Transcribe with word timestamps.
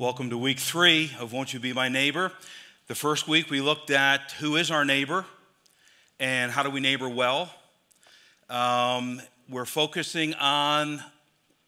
Welcome 0.00 0.30
to 0.30 0.38
week 0.38 0.58
three 0.58 1.10
of 1.20 1.34
Won't 1.34 1.52
You 1.52 1.60
Be 1.60 1.74
My 1.74 1.90
Neighbor. 1.90 2.32
The 2.86 2.94
first 2.94 3.28
week 3.28 3.50
we 3.50 3.60
looked 3.60 3.90
at 3.90 4.32
who 4.38 4.56
is 4.56 4.70
our 4.70 4.82
neighbor 4.82 5.26
and 6.18 6.50
how 6.50 6.62
do 6.62 6.70
we 6.70 6.80
neighbor 6.80 7.06
well. 7.06 7.52
Um, 8.48 9.20
we're 9.46 9.66
focusing 9.66 10.32
on 10.36 11.04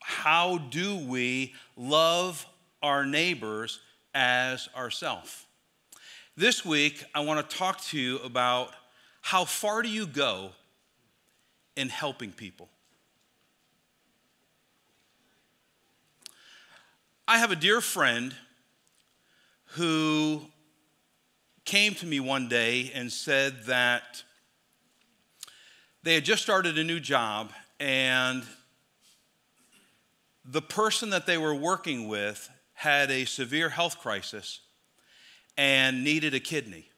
how 0.01 0.57
do 0.57 0.97
we 0.97 1.53
love 1.77 2.47
our 2.83 3.05
neighbors 3.05 3.81
as 4.15 4.67
ourselves. 4.75 5.45
This 6.35 6.65
week 6.65 7.05
I 7.15 7.21
want 7.21 7.51
to 7.51 7.57
talk 7.59 7.83
to 7.89 7.99
you 7.99 8.19
about 8.21 8.71
how 9.21 9.45
far 9.45 9.83
do 9.83 9.91
you 9.91 10.07
go 10.07 10.53
in 11.77 11.91
helping 11.91 12.33
people. 12.33 12.71
I 17.29 17.39
have 17.39 17.53
a 17.53 17.57
dear 17.57 17.81
friend 17.81 18.35
who 19.75 20.43
came 21.65 21.95
to 21.95 22.07
me 22.07 22.19
one 22.19 22.49
day 22.49 22.91
and 22.95 23.13
said 23.13 23.67
that 23.67 24.25
they 26.03 26.15
had 26.15 26.25
just 26.25 26.43
started 26.43 26.79
a 26.79 26.85
new 26.85 26.99
job 26.99 27.53
and 27.79 28.43
the 30.45 30.61
person 30.61 31.11
that 31.11 31.27
they 31.27 31.39
were 31.39 31.55
working 31.55 32.09
with 32.09 32.51
had 32.73 33.09
a 33.13 33.25
severe 33.25 33.69
health 33.69 34.01
crisis 34.01 34.59
and 35.57 36.03
needed 36.03 36.35
a 36.35 36.41
kidney. 36.41 36.89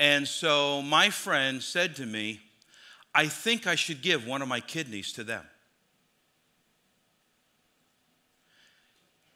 And 0.00 0.26
so 0.26 0.82
my 0.82 1.10
friend 1.10 1.62
said 1.62 1.94
to 1.96 2.06
me, 2.06 2.40
I 3.14 3.28
think 3.28 3.68
I 3.68 3.76
should 3.76 4.02
give 4.02 4.26
one 4.26 4.42
of 4.42 4.48
my 4.48 4.58
kidneys 4.58 5.12
to 5.12 5.22
them. 5.22 5.44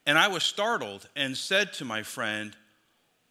And 0.06 0.18
I 0.18 0.28
was 0.28 0.42
startled 0.42 1.08
and 1.14 1.36
said 1.36 1.72
to 1.74 1.84
my 1.84 2.02
friend, 2.02 2.56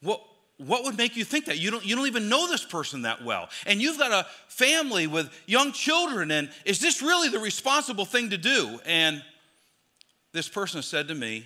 What, 0.02 0.22
what 0.58 0.84
would 0.84 0.98
make 0.98 1.16
you 1.16 1.24
think 1.24 1.46
that? 1.46 1.58
You 1.58 1.72
don't, 1.72 1.86
you 1.86 1.96
don't 1.96 2.08
even 2.08 2.30
know 2.30 2.48
this 2.48 2.64
person 2.64 3.04
that 3.04 3.24
well. 3.24 3.50
And 3.66 3.82
you've 3.82 3.98
got 3.98 4.12
a 4.12 4.28
family 4.48 5.08
with 5.08 5.30
young 5.46 5.72
children, 5.72 6.32
and 6.32 6.50
is 6.66 6.80
this 6.80 7.02
really 7.02 7.30
the 7.30 7.40
responsible 7.40 8.06
thing 8.06 8.30
to 8.32 8.38
do? 8.38 8.80
And 8.86 9.24
this 10.32 10.48
person 10.48 10.82
said 10.82 11.08
to 11.08 11.16
me, 11.16 11.46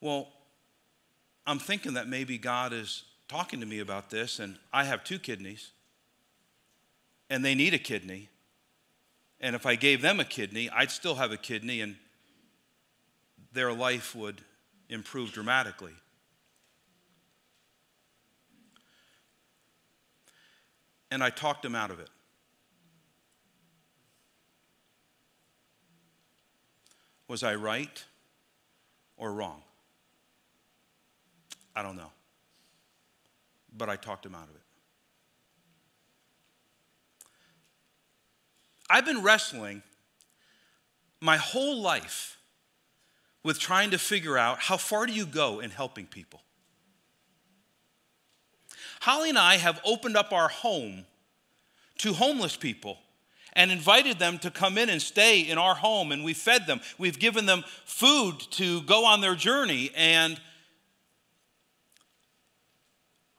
Well, 0.00 0.28
I'm 1.46 1.58
thinking 1.58 1.94
that 1.94 2.08
maybe 2.08 2.38
God 2.38 2.72
is 2.72 3.04
talking 3.28 3.60
to 3.60 3.66
me 3.66 3.78
about 3.78 4.10
this, 4.10 4.38
and 4.38 4.58
I 4.72 4.84
have 4.84 5.04
two 5.04 5.18
kidneys, 5.18 5.70
and 7.30 7.44
they 7.44 7.54
need 7.54 7.74
a 7.74 7.78
kidney. 7.78 8.28
And 9.40 9.54
if 9.54 9.66
I 9.66 9.76
gave 9.76 10.02
them 10.02 10.18
a 10.18 10.24
kidney, 10.24 10.68
I'd 10.70 10.90
still 10.90 11.14
have 11.14 11.30
a 11.30 11.36
kidney, 11.36 11.80
and 11.80 11.96
their 13.58 13.72
life 13.72 14.14
would 14.14 14.40
improve 14.88 15.32
dramatically. 15.32 15.90
And 21.10 21.24
I 21.24 21.30
talked 21.30 21.62
them 21.62 21.74
out 21.74 21.90
of 21.90 21.98
it. 21.98 22.08
Was 27.26 27.42
I 27.42 27.56
right 27.56 28.04
or 29.16 29.32
wrong? 29.32 29.60
I 31.74 31.82
don't 31.82 31.96
know. 31.96 32.12
But 33.76 33.88
I 33.88 33.96
talked 33.96 34.24
him 34.24 34.36
out 34.36 34.48
of 34.48 34.54
it. 34.54 34.62
I've 38.88 39.04
been 39.04 39.24
wrestling 39.24 39.82
my 41.20 41.36
whole 41.36 41.80
life 41.80 42.37
with 43.44 43.58
trying 43.58 43.90
to 43.90 43.98
figure 43.98 44.36
out 44.36 44.58
how 44.60 44.76
far 44.76 45.06
do 45.06 45.12
you 45.12 45.26
go 45.26 45.60
in 45.60 45.70
helping 45.70 46.06
people. 46.06 46.42
Holly 49.00 49.28
and 49.30 49.38
I 49.38 49.56
have 49.56 49.80
opened 49.84 50.16
up 50.16 50.32
our 50.32 50.48
home 50.48 51.04
to 51.98 52.12
homeless 52.12 52.56
people 52.56 52.98
and 53.54 53.70
invited 53.70 54.18
them 54.18 54.38
to 54.38 54.50
come 54.50 54.78
in 54.78 54.88
and 54.88 55.00
stay 55.00 55.40
in 55.40 55.58
our 55.58 55.74
home 55.74 56.12
and 56.12 56.24
we 56.24 56.34
fed 56.34 56.66
them 56.66 56.80
we've 56.96 57.18
given 57.18 57.46
them 57.46 57.64
food 57.84 58.38
to 58.50 58.82
go 58.82 59.04
on 59.04 59.20
their 59.20 59.34
journey 59.34 59.90
and 59.96 60.40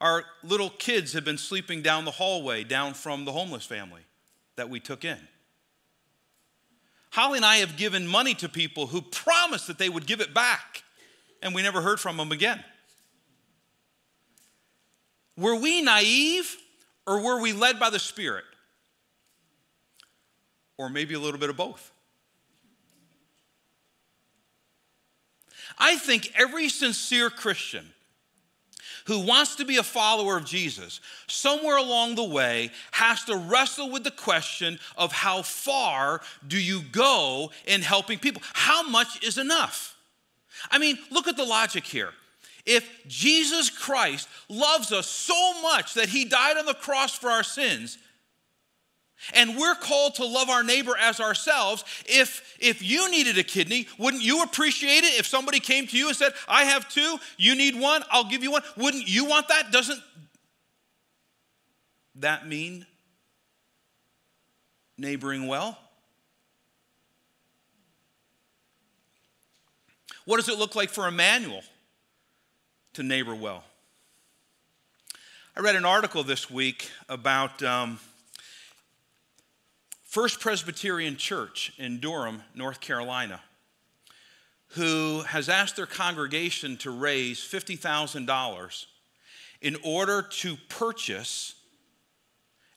our 0.00 0.24
little 0.42 0.70
kids 0.70 1.12
have 1.12 1.24
been 1.24 1.38
sleeping 1.38 1.82
down 1.82 2.04
the 2.04 2.10
hallway 2.10 2.64
down 2.64 2.92
from 2.92 3.24
the 3.24 3.32
homeless 3.32 3.64
family 3.64 4.02
that 4.56 4.68
we 4.68 4.80
took 4.80 5.04
in 5.04 5.18
Holly 7.10 7.38
and 7.38 7.46
I 7.46 7.56
have 7.56 7.76
given 7.76 8.06
money 8.06 8.34
to 8.34 8.48
people 8.48 8.86
who 8.86 9.02
promised 9.02 9.66
that 9.66 9.78
they 9.78 9.88
would 9.88 10.06
give 10.06 10.20
it 10.20 10.32
back, 10.32 10.82
and 11.42 11.54
we 11.54 11.62
never 11.62 11.80
heard 11.80 11.98
from 11.98 12.16
them 12.16 12.32
again. 12.32 12.62
Were 15.36 15.56
we 15.56 15.82
naive 15.82 16.56
or 17.06 17.20
were 17.20 17.40
we 17.40 17.52
led 17.52 17.80
by 17.80 17.90
the 17.90 17.98
Spirit? 17.98 18.44
Or 20.78 20.88
maybe 20.88 21.14
a 21.14 21.18
little 21.18 21.40
bit 21.40 21.50
of 21.50 21.56
both. 21.56 21.92
I 25.78 25.96
think 25.96 26.32
every 26.36 26.68
sincere 26.68 27.30
Christian 27.30 27.92
who 29.06 29.20
wants 29.20 29.56
to 29.56 29.64
be 29.64 29.76
a 29.76 29.82
follower 29.82 30.36
of 30.36 30.44
Jesus, 30.44 31.00
somewhere 31.26 31.76
along 31.76 32.14
the 32.14 32.24
way, 32.24 32.70
has 32.92 33.24
to 33.24 33.36
wrestle 33.36 33.90
with 33.90 34.04
the 34.04 34.10
question 34.10 34.78
of 34.96 35.12
how 35.12 35.42
far 35.42 36.20
do 36.46 36.58
you 36.58 36.82
go 36.92 37.50
in 37.66 37.82
helping 37.82 38.18
people? 38.18 38.42
How 38.52 38.82
much 38.82 39.22
is 39.24 39.38
enough? 39.38 39.96
I 40.70 40.78
mean, 40.78 40.98
look 41.10 41.28
at 41.28 41.36
the 41.36 41.44
logic 41.44 41.84
here. 41.84 42.10
If 42.66 42.88
Jesus 43.08 43.70
Christ 43.70 44.28
loves 44.48 44.92
us 44.92 45.06
so 45.06 45.62
much 45.62 45.94
that 45.94 46.08
he 46.08 46.24
died 46.24 46.58
on 46.58 46.66
the 46.66 46.74
cross 46.74 47.16
for 47.16 47.30
our 47.30 47.42
sins, 47.42 47.98
and 49.34 49.56
we're 49.56 49.74
called 49.74 50.16
to 50.16 50.24
love 50.24 50.48
our 50.48 50.62
neighbor 50.62 50.96
as 50.98 51.20
ourselves. 51.20 51.84
If, 52.06 52.56
if 52.60 52.82
you 52.82 53.10
needed 53.10 53.38
a 53.38 53.42
kidney, 53.42 53.86
wouldn't 53.98 54.22
you 54.22 54.42
appreciate 54.42 55.04
it 55.04 55.18
if 55.18 55.26
somebody 55.26 55.60
came 55.60 55.86
to 55.86 55.96
you 55.96 56.08
and 56.08 56.16
said, 56.16 56.32
I 56.48 56.64
have 56.64 56.88
two, 56.88 57.16
you 57.36 57.54
need 57.54 57.78
one, 57.78 58.02
I'll 58.10 58.28
give 58.28 58.42
you 58.42 58.52
one? 58.52 58.62
Wouldn't 58.76 59.08
you 59.08 59.26
want 59.26 59.48
that? 59.48 59.70
Doesn't 59.70 60.00
that 62.16 62.46
mean 62.48 62.86
neighboring 64.96 65.46
well? 65.46 65.78
What 70.24 70.36
does 70.36 70.48
it 70.48 70.58
look 70.58 70.76
like 70.76 70.90
for 70.90 71.08
Immanuel 71.08 71.62
to 72.94 73.02
neighbor 73.02 73.34
well? 73.34 73.64
I 75.56 75.60
read 75.60 75.76
an 75.76 75.84
article 75.84 76.22
this 76.22 76.50
week 76.50 76.90
about. 77.08 77.62
Um, 77.62 77.98
First 80.10 80.40
Presbyterian 80.40 81.16
Church 81.16 81.72
in 81.78 82.00
Durham, 82.00 82.42
North 82.52 82.80
Carolina, 82.80 83.40
who 84.70 85.20
has 85.20 85.48
asked 85.48 85.76
their 85.76 85.86
congregation 85.86 86.76
to 86.78 86.90
raise 86.90 87.38
$50,000 87.38 88.86
in 89.60 89.76
order 89.84 90.22
to 90.22 90.56
purchase 90.68 91.54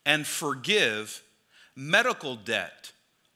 and 0.05 0.27
forgive 0.27 1.23
medical 1.75 2.35
debt 2.35 2.91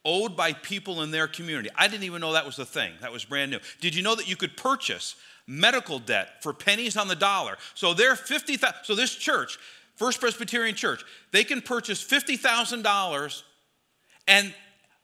owed 0.06 0.38
by 0.38 0.54
people 0.54 1.02
in 1.02 1.10
their 1.10 1.28
community. 1.28 1.72
I 1.76 1.88
didn't 1.88 2.04
even 2.04 2.22
know 2.22 2.34
that 2.34 2.46
was 2.46 2.60
a 2.60 2.66
thing. 2.68 2.94
That 3.02 3.12
was 3.12 3.26
brand 3.26 3.50
new. 3.50 3.60
Did 3.82 3.96
you 3.96 4.04
know 4.04 4.14
that 4.14 4.30
you 4.30 4.36
could 4.36 4.56
purchase 4.56 5.16
medical 5.48 5.98
debt 5.98 6.44
for 6.44 6.54
pennies 6.54 6.98
on 6.98 7.08
the 7.08 7.16
dollar? 7.16 7.58
So 7.74 7.96
they're 7.96 8.16
50,000 8.16 8.76
so 8.84 8.94
this 8.94 9.16
church, 9.16 9.58
First 9.96 10.20
Presbyterian 10.20 10.76
Church, 10.76 11.04
they 11.32 11.44
can 11.44 11.62
purchase 11.62 12.06
$50,000 12.06 13.42
and 14.28 14.54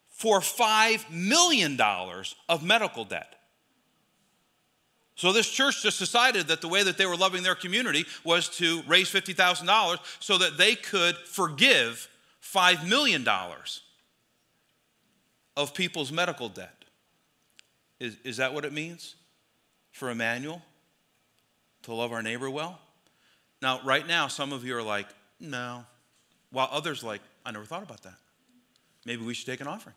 for 0.09 0.39
$5 0.39 1.11
million 1.11 1.79
of 2.49 2.63
medical 2.63 3.05
debt. 3.05 3.35
So 5.15 5.31
this 5.31 5.49
church 5.49 5.83
just 5.83 5.99
decided 5.99 6.47
that 6.47 6.61
the 6.61 6.67
way 6.67 6.83
that 6.83 6.97
they 6.97 7.05
were 7.05 7.15
loving 7.15 7.43
their 7.43 7.55
community 7.55 8.05
was 8.23 8.49
to 8.57 8.81
raise 8.87 9.11
$50,000 9.11 9.99
so 10.19 10.37
that 10.37 10.57
they 10.57 10.75
could 10.75 11.15
forgive 11.17 12.07
$5 12.41 12.87
million 12.87 13.25
of 15.55 15.73
people's 15.73 16.11
medical 16.11 16.49
debt. 16.49 16.85
Is, 17.99 18.17
is 18.23 18.37
that 18.37 18.53
what 18.53 18.65
it 18.65 18.73
means 18.73 19.15
for 19.91 20.09
Immanuel 20.09 20.61
to 21.83 21.93
love 21.93 22.11
our 22.11 22.23
neighbor 22.23 22.49
well? 22.49 22.79
Now, 23.61 23.79
right 23.83 24.05
now, 24.05 24.27
some 24.27 24.51
of 24.51 24.65
you 24.65 24.75
are 24.75 24.83
like, 24.83 25.07
no, 25.39 25.85
while 26.51 26.69
others 26.71 27.03
like, 27.03 27.21
I 27.45 27.51
never 27.51 27.65
thought 27.65 27.83
about 27.83 28.01
that. 28.03 28.15
Maybe 29.05 29.23
we 29.23 29.33
should 29.33 29.47
take 29.47 29.61
an 29.61 29.67
offering. 29.67 29.95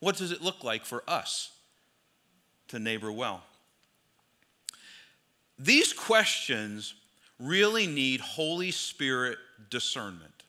What 0.00 0.16
does 0.16 0.30
it 0.30 0.42
look 0.42 0.64
like 0.64 0.84
for 0.84 1.02
us 1.08 1.50
to 2.68 2.78
neighbor 2.78 3.10
well? 3.12 3.42
These 5.58 5.92
questions 5.92 6.94
really 7.38 7.86
need 7.86 8.20
Holy 8.20 8.70
Spirit 8.70 9.38
discernment. 9.70 10.42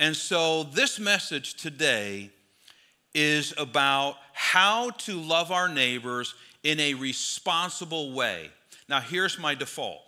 And 0.00 0.16
so, 0.16 0.62
this 0.62 0.98
message 1.00 1.54
today 1.54 2.30
is 3.14 3.52
about 3.58 4.16
how 4.32 4.90
to 4.90 5.20
love 5.20 5.50
our 5.50 5.68
neighbors 5.68 6.34
in 6.62 6.78
a 6.78 6.94
responsible 6.94 8.12
way. 8.12 8.50
Now, 8.88 9.00
here's 9.00 9.38
my 9.38 9.54
default 9.54 10.02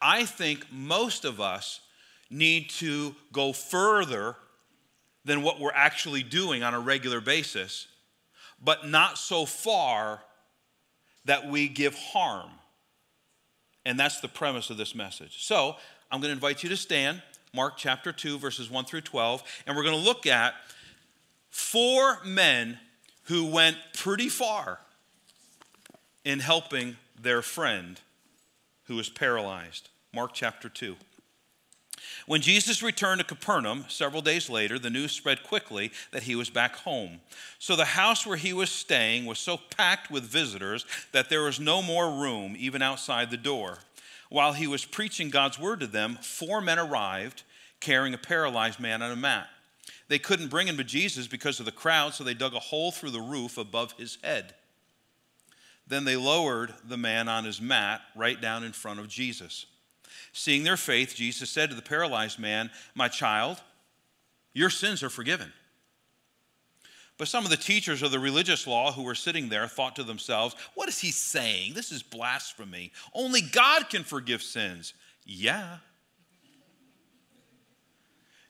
I 0.00 0.24
think 0.24 0.66
most 0.72 1.24
of 1.24 1.40
us 1.40 1.80
need 2.28 2.70
to 2.70 3.14
go 3.32 3.52
further 3.52 4.36
than 5.26 5.42
what 5.42 5.60
we're 5.60 5.72
actually 5.74 6.22
doing 6.22 6.62
on 6.62 6.72
a 6.72 6.80
regular 6.80 7.20
basis, 7.20 7.88
but 8.62 8.88
not 8.88 9.18
so 9.18 9.44
far 9.44 10.22
that 11.24 11.50
we 11.50 11.68
give 11.68 11.94
harm. 11.96 12.48
And 13.84 13.98
that's 13.98 14.20
the 14.20 14.28
premise 14.28 14.70
of 14.70 14.76
this 14.76 14.94
message. 14.94 15.44
So 15.44 15.76
I'm 16.10 16.20
going 16.20 16.30
to 16.30 16.34
invite 16.34 16.62
you 16.62 16.68
to 16.68 16.76
stand, 16.76 17.22
Mark 17.52 17.74
chapter 17.76 18.12
2, 18.12 18.38
verses 18.38 18.70
1 18.70 18.84
through 18.84 19.00
12, 19.00 19.42
and 19.66 19.76
we're 19.76 19.82
going 19.82 19.98
to 19.98 20.04
look 20.04 20.26
at 20.26 20.54
four 21.50 22.18
men 22.24 22.78
who 23.24 23.46
went 23.46 23.76
pretty 23.94 24.28
far 24.28 24.78
in 26.24 26.38
helping 26.38 26.96
their 27.20 27.42
friend 27.42 28.00
who 28.84 28.94
was 28.94 29.08
paralyzed. 29.08 29.90
Mark 30.14 30.30
chapter 30.32 30.68
2. 30.68 30.94
When 32.26 32.40
Jesus 32.40 32.82
returned 32.82 33.20
to 33.20 33.26
Capernaum 33.26 33.84
several 33.88 34.22
days 34.22 34.50
later, 34.50 34.78
the 34.78 34.90
news 34.90 35.12
spread 35.12 35.42
quickly 35.42 35.92
that 36.12 36.24
he 36.24 36.34
was 36.34 36.50
back 36.50 36.76
home. 36.76 37.20
So 37.58 37.76
the 37.76 37.84
house 37.84 38.26
where 38.26 38.36
he 38.36 38.52
was 38.52 38.70
staying 38.70 39.26
was 39.26 39.38
so 39.38 39.58
packed 39.76 40.10
with 40.10 40.24
visitors 40.24 40.84
that 41.12 41.28
there 41.28 41.42
was 41.42 41.60
no 41.60 41.82
more 41.82 42.10
room 42.10 42.56
even 42.58 42.82
outside 42.82 43.30
the 43.30 43.36
door. 43.36 43.78
While 44.28 44.54
he 44.54 44.66
was 44.66 44.84
preaching 44.84 45.30
God's 45.30 45.58
word 45.58 45.80
to 45.80 45.86
them, 45.86 46.18
four 46.20 46.60
men 46.60 46.78
arrived 46.78 47.42
carrying 47.80 48.14
a 48.14 48.18
paralyzed 48.18 48.80
man 48.80 49.02
on 49.02 49.12
a 49.12 49.16
mat. 49.16 49.48
They 50.08 50.18
couldn't 50.18 50.48
bring 50.48 50.66
him 50.66 50.76
to 50.76 50.84
Jesus 50.84 51.26
because 51.26 51.60
of 51.60 51.66
the 51.66 51.72
crowd, 51.72 52.14
so 52.14 52.24
they 52.24 52.34
dug 52.34 52.54
a 52.54 52.60
hole 52.60 52.92
through 52.92 53.10
the 53.10 53.20
roof 53.20 53.58
above 53.58 53.92
his 53.92 54.18
head. 54.22 54.54
Then 55.86 56.04
they 56.04 56.16
lowered 56.16 56.74
the 56.84 56.96
man 56.96 57.28
on 57.28 57.44
his 57.44 57.60
mat 57.60 58.00
right 58.14 58.40
down 58.40 58.64
in 58.64 58.72
front 58.72 58.98
of 58.98 59.08
Jesus. 59.08 59.66
Seeing 60.38 60.64
their 60.64 60.76
faith, 60.76 61.14
Jesus 61.14 61.48
said 61.48 61.70
to 61.70 61.74
the 61.74 61.80
paralyzed 61.80 62.38
man, 62.38 62.70
My 62.94 63.08
child, 63.08 63.62
your 64.52 64.68
sins 64.68 65.02
are 65.02 65.08
forgiven. 65.08 65.50
But 67.16 67.28
some 67.28 67.44
of 67.44 67.50
the 67.50 67.56
teachers 67.56 68.02
of 68.02 68.10
the 68.10 68.18
religious 68.18 68.66
law 68.66 68.92
who 68.92 69.02
were 69.02 69.14
sitting 69.14 69.48
there 69.48 69.66
thought 69.66 69.96
to 69.96 70.04
themselves, 70.04 70.54
What 70.74 70.90
is 70.90 70.98
he 70.98 71.10
saying? 71.10 71.72
This 71.72 71.90
is 71.90 72.02
blasphemy. 72.02 72.92
Only 73.14 73.40
God 73.40 73.88
can 73.88 74.04
forgive 74.04 74.42
sins. 74.42 74.92
Yeah. 75.24 75.78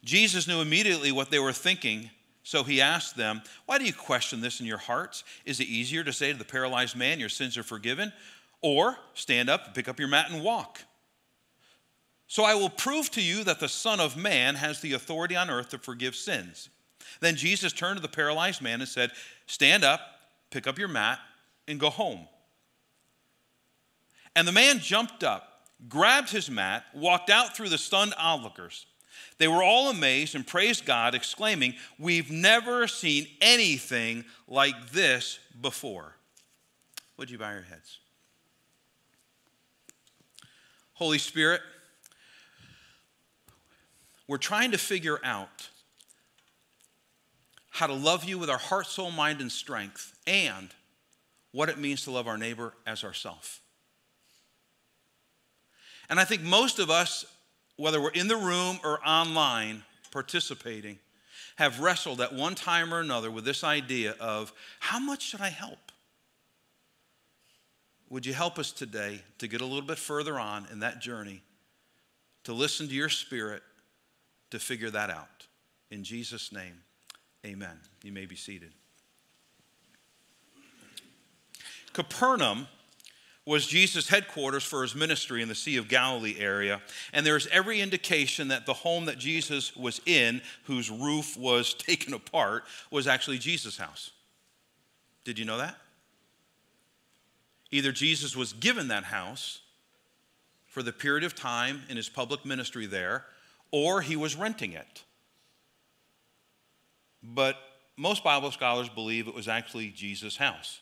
Jesus 0.02 0.48
knew 0.48 0.60
immediately 0.60 1.12
what 1.12 1.30
they 1.30 1.38
were 1.38 1.52
thinking, 1.52 2.10
so 2.42 2.64
he 2.64 2.80
asked 2.80 3.16
them, 3.16 3.42
Why 3.66 3.78
do 3.78 3.84
you 3.84 3.92
question 3.92 4.40
this 4.40 4.58
in 4.58 4.66
your 4.66 4.78
hearts? 4.78 5.22
Is 5.44 5.60
it 5.60 5.68
easier 5.68 6.02
to 6.02 6.12
say 6.12 6.32
to 6.32 6.38
the 6.38 6.44
paralyzed 6.44 6.96
man, 6.96 7.20
Your 7.20 7.28
sins 7.28 7.56
are 7.56 7.62
forgiven? 7.62 8.12
Or 8.60 8.98
stand 9.14 9.48
up, 9.48 9.72
pick 9.72 9.88
up 9.88 10.00
your 10.00 10.08
mat, 10.08 10.32
and 10.32 10.42
walk? 10.42 10.80
So 12.28 12.44
I 12.44 12.54
will 12.54 12.70
prove 12.70 13.10
to 13.12 13.22
you 13.22 13.44
that 13.44 13.60
the 13.60 13.68
Son 13.68 14.00
of 14.00 14.16
Man 14.16 14.56
has 14.56 14.80
the 14.80 14.94
authority 14.94 15.36
on 15.36 15.50
earth 15.50 15.70
to 15.70 15.78
forgive 15.78 16.16
sins. 16.16 16.68
Then 17.20 17.36
Jesus 17.36 17.72
turned 17.72 17.96
to 17.96 18.02
the 18.02 18.08
paralyzed 18.08 18.60
man 18.60 18.80
and 18.80 18.88
said, 18.88 19.12
Stand 19.46 19.84
up, 19.84 20.00
pick 20.50 20.66
up 20.66 20.78
your 20.78 20.88
mat, 20.88 21.20
and 21.68 21.78
go 21.78 21.90
home. 21.90 22.26
And 24.34 24.46
the 24.46 24.52
man 24.52 24.80
jumped 24.80 25.22
up, 25.24 25.68
grabbed 25.88 26.30
his 26.30 26.50
mat, 26.50 26.84
walked 26.94 27.30
out 27.30 27.56
through 27.56 27.68
the 27.68 27.78
stunned 27.78 28.14
onlookers. 28.18 28.86
They 29.38 29.48
were 29.48 29.62
all 29.62 29.88
amazed 29.88 30.34
and 30.34 30.46
praised 30.46 30.84
God, 30.84 31.14
exclaiming, 31.14 31.74
We've 31.98 32.30
never 32.30 32.86
seen 32.86 33.28
anything 33.40 34.24
like 34.48 34.90
this 34.90 35.38
before. 35.60 36.16
Would 37.16 37.30
you 37.30 37.38
bow 37.38 37.52
your 37.52 37.62
heads? 37.62 37.98
Holy 40.92 41.18
Spirit, 41.18 41.60
we're 44.28 44.38
trying 44.38 44.72
to 44.72 44.78
figure 44.78 45.18
out 45.22 45.68
how 47.70 47.86
to 47.86 47.92
love 47.92 48.24
you 48.24 48.38
with 48.38 48.48
our 48.48 48.58
heart, 48.58 48.86
soul, 48.86 49.10
mind, 49.10 49.40
and 49.40 49.52
strength, 49.52 50.18
and 50.26 50.70
what 51.52 51.68
it 51.68 51.78
means 51.78 52.04
to 52.04 52.10
love 52.10 52.26
our 52.26 52.38
neighbor 52.38 52.72
as 52.86 53.04
ourself. 53.04 53.60
And 56.08 56.18
I 56.18 56.24
think 56.24 56.42
most 56.42 56.78
of 56.78 56.90
us, 56.90 57.24
whether 57.76 58.00
we're 58.00 58.10
in 58.10 58.28
the 58.28 58.36
room 58.36 58.78
or 58.82 59.06
online 59.06 59.82
participating, 60.10 60.98
have 61.56 61.80
wrestled 61.80 62.20
at 62.20 62.32
one 62.34 62.54
time 62.54 62.92
or 62.92 63.00
another 63.00 63.30
with 63.30 63.44
this 63.44 63.64
idea 63.64 64.14
of 64.20 64.52
how 64.80 64.98
much 64.98 65.22
should 65.22 65.40
I 65.40 65.48
help? 65.48 65.78
Would 68.08 68.24
you 68.24 68.34
help 68.34 68.58
us 68.58 68.70
today 68.70 69.20
to 69.38 69.48
get 69.48 69.60
a 69.60 69.64
little 69.64 69.82
bit 69.82 69.98
further 69.98 70.38
on 70.38 70.66
in 70.70 70.80
that 70.80 71.00
journey, 71.00 71.42
to 72.44 72.52
listen 72.52 72.88
to 72.88 72.94
your 72.94 73.08
spirit, 73.08 73.62
to 74.56 74.64
figure 74.64 74.90
that 74.90 75.10
out? 75.10 75.46
In 75.90 76.02
Jesus' 76.02 76.50
name. 76.50 76.80
Amen. 77.44 77.78
You 78.02 78.10
may 78.10 78.26
be 78.26 78.36
seated. 78.36 78.72
Capernaum 81.92 82.66
was 83.44 83.66
Jesus' 83.66 84.08
headquarters 84.08 84.64
for 84.64 84.82
his 84.82 84.94
ministry 84.94 85.40
in 85.40 85.48
the 85.48 85.54
Sea 85.54 85.76
of 85.76 85.88
Galilee 85.88 86.36
area, 86.38 86.80
and 87.12 87.24
there's 87.24 87.46
every 87.48 87.80
indication 87.80 88.48
that 88.48 88.66
the 88.66 88.72
home 88.72 89.04
that 89.04 89.18
Jesus 89.18 89.76
was 89.76 90.00
in, 90.04 90.42
whose 90.64 90.90
roof 90.90 91.36
was 91.36 91.72
taken 91.78 92.12
apart, 92.12 92.64
was 92.90 93.06
actually 93.06 93.38
Jesus' 93.38 93.76
house. 93.76 94.10
Did 95.24 95.38
you 95.38 95.44
know 95.44 95.58
that? 95.58 95.76
Either 97.70 97.92
Jesus 97.92 98.34
was 98.34 98.52
given 98.52 98.88
that 98.88 99.04
house 99.04 99.60
for 100.66 100.82
the 100.82 100.92
period 100.92 101.24
of 101.24 101.34
time 101.34 101.82
in 101.88 101.96
his 101.96 102.08
public 102.08 102.44
ministry 102.44 102.86
there, 102.86 103.24
or 103.70 104.00
he 104.00 104.16
was 104.16 104.36
renting 104.36 104.72
it 104.72 105.04
but 107.34 107.56
most 107.96 108.22
Bible 108.22 108.50
scholars 108.50 108.88
believe 108.88 109.26
it 109.26 109.34
was 109.34 109.48
actually 109.48 109.88
Jesus' 109.88 110.36
house. 110.36 110.80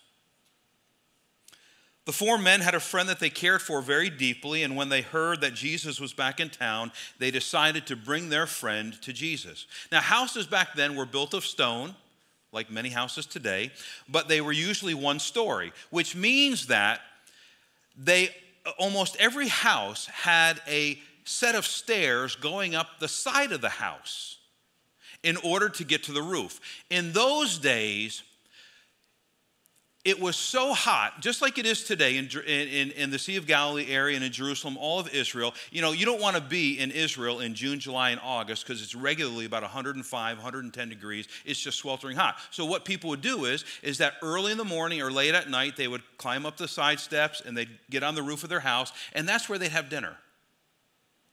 The 2.07 2.13
four 2.13 2.37
men 2.37 2.61
had 2.61 2.75
a 2.75 2.81
friend 2.81 3.09
that 3.09 3.19
they 3.19 3.31
cared 3.31 3.63
for 3.63 3.81
very 3.81 4.11
deeply, 4.11 4.63
and 4.63 4.77
when 4.77 4.91
they 4.91 5.01
heard 5.01 5.41
that 5.41 5.55
Jesus 5.55 5.99
was 5.99 6.13
back 6.13 6.39
in 6.39 6.51
town, 6.51 6.93
they 7.19 7.31
decided 7.31 7.87
to 7.87 7.97
bring 7.97 8.29
their 8.29 8.47
friend 8.47 9.01
to 9.03 9.13
Jesus. 9.13 9.67
Now, 9.91 10.01
houses 10.01 10.47
back 10.47 10.75
then 10.75 10.97
were 10.97 11.07
built 11.07 11.33
of 11.33 11.47
stone, 11.47 11.95
like 12.53 12.71
many 12.71 12.91
houses 12.91 13.25
today, 13.25 13.71
but 14.07 14.29
they 14.29 14.43
were 14.43 14.53
usually 14.53 14.93
one 14.93 15.19
story, 15.19 15.73
which 15.89 16.15
means 16.15 16.67
that 16.67 17.01
they 17.97 18.29
almost 18.79 19.17
every 19.19 19.49
house 19.49 20.06
had 20.06 20.61
a 20.69 20.99
set 21.25 21.55
of 21.55 21.67
stairs 21.67 22.37
going 22.37 22.75
up 22.75 23.01
the 23.01 23.09
side 23.09 23.53
of 23.53 23.61
the 23.61 23.69
house 23.69 24.39
in 25.23 25.37
order 25.39 25.69
to 25.71 25.85
get 25.85 26.05
to 26.05 26.13
the 26.13 26.23
roof. 26.23 26.61
In 26.91 27.13
those 27.13 27.59
days, 27.59 28.23
it 30.05 30.21
was 30.21 30.37
so 30.37 30.75
hot, 30.75 31.23
just 31.23 31.41
like 31.41 31.57
it 31.57 31.65
is 31.65 31.83
today 31.83 32.19
in, 32.19 32.29
in, 32.47 32.91
in, 32.91 33.11
the 33.11 33.19
Sea 33.19 33.37
of 33.37 33.47
Galilee 33.47 33.87
area 33.89 34.17
and 34.17 34.25
in 34.25 34.33
Jerusalem, 34.33 34.77
all 34.77 35.01
of 35.01 35.09
Israel. 35.15 35.55
You 35.71 35.81
know, 35.81 35.93
you 35.93 36.05
don't 36.05 36.21
want 36.21 36.37
to 36.37 36.43
be 36.43 36.79
in 36.79 36.91
Israel 36.91 37.41
in 37.41 37.55
June, 37.55 37.81
July, 37.81 38.11
and 38.11 38.21
August 38.23 38.67
because 38.67 38.83
it's 38.83 38.95
regularly 38.95 39.47
about 39.47 39.63
105, 39.63 40.37
110 40.37 40.89
degrees. 40.91 41.27
It's 41.47 41.59
just 41.59 41.79
sweltering 41.79 42.19
hot. 42.19 42.37
So 42.51 42.67
what 42.67 42.85
people 42.85 43.09
would 43.11 43.23
do 43.23 43.47
is, 43.47 43.65
is 43.83 43.97
that 43.99 44.15
early 44.21 44.53
in 44.53 44.59
the 44.59 44.65
morning 44.65 45.01
or 45.01 45.11
late 45.11 45.35
at 45.35 45.49
night, 45.49 45.77
they 45.77 45.89
would 45.89 46.03
climb 46.19 46.45
up 46.45 46.59
the 46.59 46.69
side 46.69 47.01
steps 47.01 47.41
and 47.41 47.57
they'd 47.57 47.71
get 47.89 48.03
on 48.03 48.15
the 48.15 48.23
roof 48.23 48.43
of 48.43 48.51
their 48.51 48.61
house, 48.61 48.93
and 49.15 49.27
that's 49.27 49.49
where 49.49 49.59
they'd 49.59 49.71
have 49.71 49.89
dinner. 49.89 50.19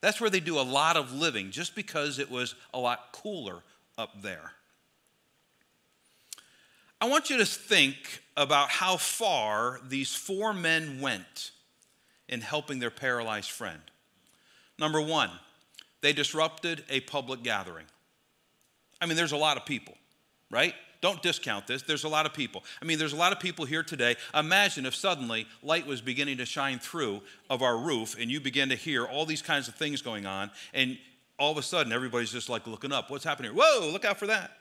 That's 0.02 0.20
where 0.20 0.28
they 0.28 0.40
do 0.40 0.58
a 0.58 0.62
lot 0.62 0.98
of 0.98 1.14
living, 1.14 1.50
just 1.50 1.74
because 1.74 2.18
it 2.18 2.30
was 2.30 2.54
a 2.74 2.78
lot 2.78 3.12
cooler 3.12 3.62
up 3.96 4.20
there. 4.20 4.52
I 7.00 7.08
want 7.08 7.30
you 7.30 7.38
to 7.38 7.46
think 7.46 8.22
about 8.36 8.68
how 8.68 8.96
far 8.96 9.80
these 9.88 10.14
four 10.14 10.52
men 10.52 11.00
went 11.00 11.52
in 12.28 12.40
helping 12.40 12.78
their 12.78 12.90
paralyzed 12.90 13.50
friend. 13.50 13.80
Number 14.78 15.00
one, 15.00 15.30
they 16.00 16.12
disrupted 16.12 16.84
a 16.90 17.00
public 17.00 17.42
gathering. 17.42 17.86
I 19.00 19.06
mean, 19.06 19.16
there's 19.16 19.32
a 19.32 19.36
lot 19.36 19.56
of 19.56 19.66
people, 19.66 19.94
right? 20.50 20.74
Don't 21.02 21.20
discount 21.20 21.66
this. 21.66 21.82
There's 21.82 22.04
a 22.04 22.08
lot 22.08 22.26
of 22.26 22.32
people. 22.32 22.64
I 22.80 22.84
mean, 22.84 22.98
there's 22.98 23.12
a 23.12 23.16
lot 23.16 23.32
of 23.32 23.40
people 23.40 23.64
here 23.64 23.82
today. 23.82 24.14
Imagine 24.34 24.86
if 24.86 24.94
suddenly 24.94 25.46
light 25.62 25.84
was 25.84 26.00
beginning 26.00 26.38
to 26.38 26.46
shine 26.46 26.78
through 26.78 27.20
of 27.50 27.60
our 27.60 27.76
roof 27.76 28.16
and 28.18 28.30
you 28.30 28.40
begin 28.40 28.68
to 28.68 28.76
hear 28.76 29.04
all 29.04 29.26
these 29.26 29.42
kinds 29.42 29.66
of 29.66 29.74
things 29.74 30.00
going 30.00 30.26
on 30.26 30.52
and 30.72 30.96
all 31.38 31.50
of 31.50 31.58
a 31.58 31.62
sudden 31.62 31.92
everybody's 31.92 32.30
just 32.30 32.48
like 32.48 32.68
looking 32.68 32.92
up. 32.92 33.10
What's 33.10 33.24
happening 33.24 33.52
here? 33.52 33.60
Whoa, 33.60 33.90
look 33.90 34.04
out 34.04 34.16
for 34.16 34.28
that. 34.28 34.52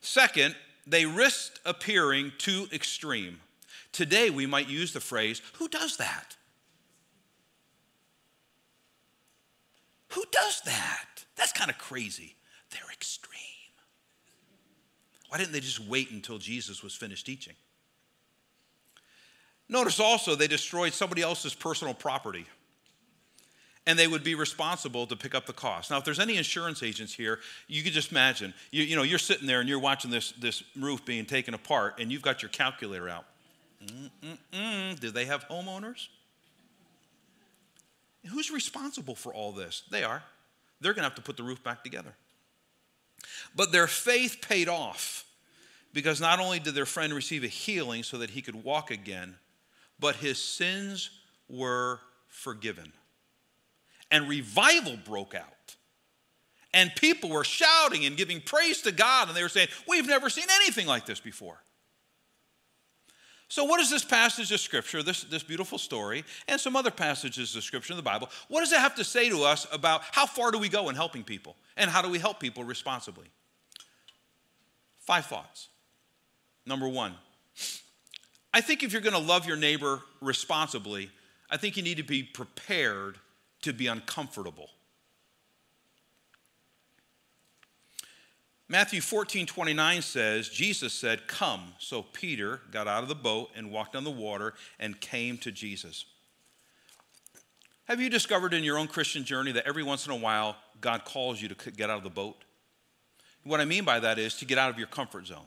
Second, 0.00 0.56
they 0.86 1.04
risked 1.04 1.60
appearing 1.66 2.32
too 2.38 2.68
extreme. 2.72 3.38
Today 3.92 4.30
we 4.30 4.46
might 4.46 4.68
use 4.68 4.94
the 4.94 5.00
phrase, 5.00 5.42
who 5.54 5.68
does 5.68 5.98
that? 5.98 6.36
Who 10.12 10.24
does 10.32 10.62
that? 10.62 11.24
That's 11.36 11.52
kind 11.52 11.70
of 11.70 11.76
crazy. 11.76 12.34
They're 12.70 12.80
extreme. 12.90 13.31
Why 15.32 15.38
didn't 15.38 15.52
they 15.52 15.60
just 15.60 15.80
wait 15.80 16.10
until 16.10 16.36
Jesus 16.36 16.82
was 16.82 16.94
finished 16.94 17.24
teaching? 17.24 17.54
Notice 19.66 19.98
also 19.98 20.34
they 20.34 20.46
destroyed 20.46 20.92
somebody 20.92 21.22
else's 21.22 21.54
personal 21.54 21.94
property 21.94 22.44
and 23.86 23.98
they 23.98 24.06
would 24.06 24.22
be 24.22 24.34
responsible 24.34 25.06
to 25.06 25.16
pick 25.16 25.34
up 25.34 25.46
the 25.46 25.54
cost. 25.54 25.90
Now, 25.90 25.96
if 25.96 26.04
there's 26.04 26.18
any 26.18 26.36
insurance 26.36 26.82
agents 26.82 27.14
here, 27.14 27.38
you 27.66 27.82
could 27.82 27.94
just 27.94 28.10
imagine, 28.10 28.52
you, 28.70 28.82
you 28.82 28.94
know, 28.94 29.04
you're 29.04 29.18
sitting 29.18 29.46
there 29.46 29.60
and 29.60 29.68
you're 29.70 29.78
watching 29.78 30.10
this, 30.10 30.32
this 30.32 30.62
roof 30.78 31.02
being 31.06 31.24
taken 31.24 31.54
apart 31.54 31.94
and 31.98 32.12
you've 32.12 32.20
got 32.20 32.42
your 32.42 32.50
calculator 32.50 33.08
out. 33.08 33.24
Mm-mm-mm. 33.86 35.00
Do 35.00 35.10
they 35.10 35.24
have 35.24 35.48
homeowners? 35.48 36.08
Who's 38.28 38.50
responsible 38.50 39.14
for 39.14 39.32
all 39.32 39.52
this? 39.52 39.82
They 39.90 40.04
are. 40.04 40.22
They're 40.82 40.92
going 40.92 41.04
to 41.04 41.08
have 41.08 41.14
to 41.14 41.22
put 41.22 41.38
the 41.38 41.42
roof 41.42 41.64
back 41.64 41.82
together. 41.82 42.14
But 43.54 43.72
their 43.72 43.86
faith 43.86 44.38
paid 44.40 44.68
off 44.68 45.24
because 45.92 46.20
not 46.20 46.40
only 46.40 46.58
did 46.58 46.74
their 46.74 46.86
friend 46.86 47.12
receive 47.12 47.44
a 47.44 47.48
healing 47.48 48.02
so 48.02 48.18
that 48.18 48.30
he 48.30 48.42
could 48.42 48.64
walk 48.64 48.90
again, 48.90 49.36
but 49.98 50.16
his 50.16 50.42
sins 50.42 51.10
were 51.48 52.00
forgiven 52.28 52.92
and 54.12 54.28
revival 54.28 54.96
broke 55.04 55.34
out. 55.34 55.76
And 56.74 56.94
people 56.94 57.30
were 57.30 57.44
shouting 57.44 58.04
and 58.04 58.16
giving 58.16 58.40
praise 58.40 58.82
to 58.82 58.92
God, 58.92 59.28
and 59.28 59.36
they 59.36 59.42
were 59.42 59.48
saying, 59.48 59.68
We've 59.88 60.06
never 60.06 60.30
seen 60.30 60.46
anything 60.50 60.86
like 60.86 61.04
this 61.04 61.20
before. 61.20 61.62
So, 63.52 63.64
what 63.64 63.80
is 63.80 63.90
this 63.90 64.02
passage 64.02 64.50
of 64.50 64.60
Scripture, 64.60 65.02
this, 65.02 65.24
this 65.24 65.42
beautiful 65.42 65.76
story, 65.76 66.24
and 66.48 66.58
some 66.58 66.74
other 66.74 66.90
passages 66.90 67.54
of 67.54 67.62
Scripture 67.62 67.92
in 67.92 67.98
the 67.98 68.02
Bible, 68.02 68.30
what 68.48 68.60
does 68.60 68.72
it 68.72 68.78
have 68.78 68.94
to 68.94 69.04
say 69.04 69.28
to 69.28 69.42
us 69.42 69.66
about 69.70 70.00
how 70.10 70.24
far 70.24 70.50
do 70.50 70.58
we 70.58 70.70
go 70.70 70.88
in 70.88 70.94
helping 70.94 71.22
people? 71.22 71.54
And 71.76 71.90
how 71.90 72.00
do 72.00 72.08
we 72.08 72.18
help 72.18 72.40
people 72.40 72.64
responsibly? 72.64 73.26
Five 75.00 75.26
thoughts. 75.26 75.68
Number 76.64 76.88
one, 76.88 77.12
I 78.54 78.62
think 78.62 78.82
if 78.82 78.90
you're 78.90 79.02
going 79.02 79.12
to 79.12 79.18
love 79.18 79.46
your 79.46 79.58
neighbor 79.58 80.00
responsibly, 80.22 81.10
I 81.50 81.58
think 81.58 81.76
you 81.76 81.82
need 81.82 81.98
to 81.98 82.04
be 82.04 82.22
prepared 82.22 83.18
to 83.64 83.74
be 83.74 83.86
uncomfortable. 83.86 84.70
Matthew 88.68 89.00
14, 89.00 89.46
29 89.46 90.02
says, 90.02 90.48
Jesus 90.48 90.92
said, 90.92 91.26
Come. 91.26 91.74
So 91.78 92.02
Peter 92.02 92.60
got 92.70 92.88
out 92.88 93.02
of 93.02 93.08
the 93.08 93.14
boat 93.14 93.50
and 93.54 93.70
walked 93.70 93.94
on 93.94 94.04
the 94.04 94.10
water 94.10 94.54
and 94.78 95.00
came 95.00 95.36
to 95.38 95.50
Jesus. 95.50 96.06
Have 97.86 98.00
you 98.00 98.08
discovered 98.08 98.54
in 98.54 98.64
your 98.64 98.78
own 98.78 98.86
Christian 98.86 99.24
journey 99.24 99.52
that 99.52 99.66
every 99.66 99.82
once 99.82 100.06
in 100.06 100.12
a 100.12 100.16
while 100.16 100.56
God 100.80 101.04
calls 101.04 101.42
you 101.42 101.48
to 101.48 101.70
get 101.72 101.90
out 101.90 101.98
of 101.98 102.04
the 102.04 102.10
boat? 102.10 102.36
What 103.44 103.60
I 103.60 103.64
mean 103.64 103.84
by 103.84 104.00
that 104.00 104.18
is 104.18 104.36
to 104.36 104.44
get 104.44 104.56
out 104.56 104.70
of 104.70 104.78
your 104.78 104.86
comfort 104.86 105.26
zone. 105.26 105.44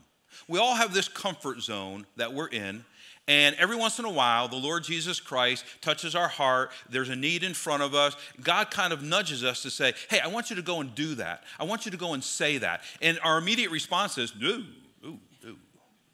We 0.48 0.58
all 0.58 0.74
have 0.74 0.92
this 0.92 1.08
comfort 1.08 1.60
zone 1.62 2.06
that 2.16 2.34
we're 2.34 2.48
in, 2.48 2.84
and 3.28 3.56
every 3.56 3.74
once 3.74 3.98
in 3.98 4.04
a 4.04 4.10
while, 4.10 4.46
the 4.46 4.56
Lord 4.56 4.84
Jesus 4.84 5.18
Christ 5.18 5.64
touches 5.80 6.14
our 6.14 6.28
heart. 6.28 6.70
There's 6.88 7.08
a 7.08 7.16
need 7.16 7.42
in 7.42 7.54
front 7.54 7.82
of 7.82 7.92
us. 7.92 8.16
God 8.40 8.70
kind 8.70 8.92
of 8.92 9.02
nudges 9.02 9.42
us 9.42 9.62
to 9.62 9.70
say, 9.70 9.94
Hey, 10.08 10.20
I 10.20 10.28
want 10.28 10.48
you 10.48 10.56
to 10.56 10.62
go 10.62 10.80
and 10.80 10.94
do 10.94 11.16
that. 11.16 11.42
I 11.58 11.64
want 11.64 11.84
you 11.86 11.90
to 11.90 11.96
go 11.96 12.14
and 12.14 12.22
say 12.22 12.58
that. 12.58 12.82
And 13.02 13.18
our 13.24 13.38
immediate 13.38 13.70
response 13.70 14.16
is, 14.16 14.32
No, 14.40 14.62
no, 15.02 15.18
no, 15.44 15.56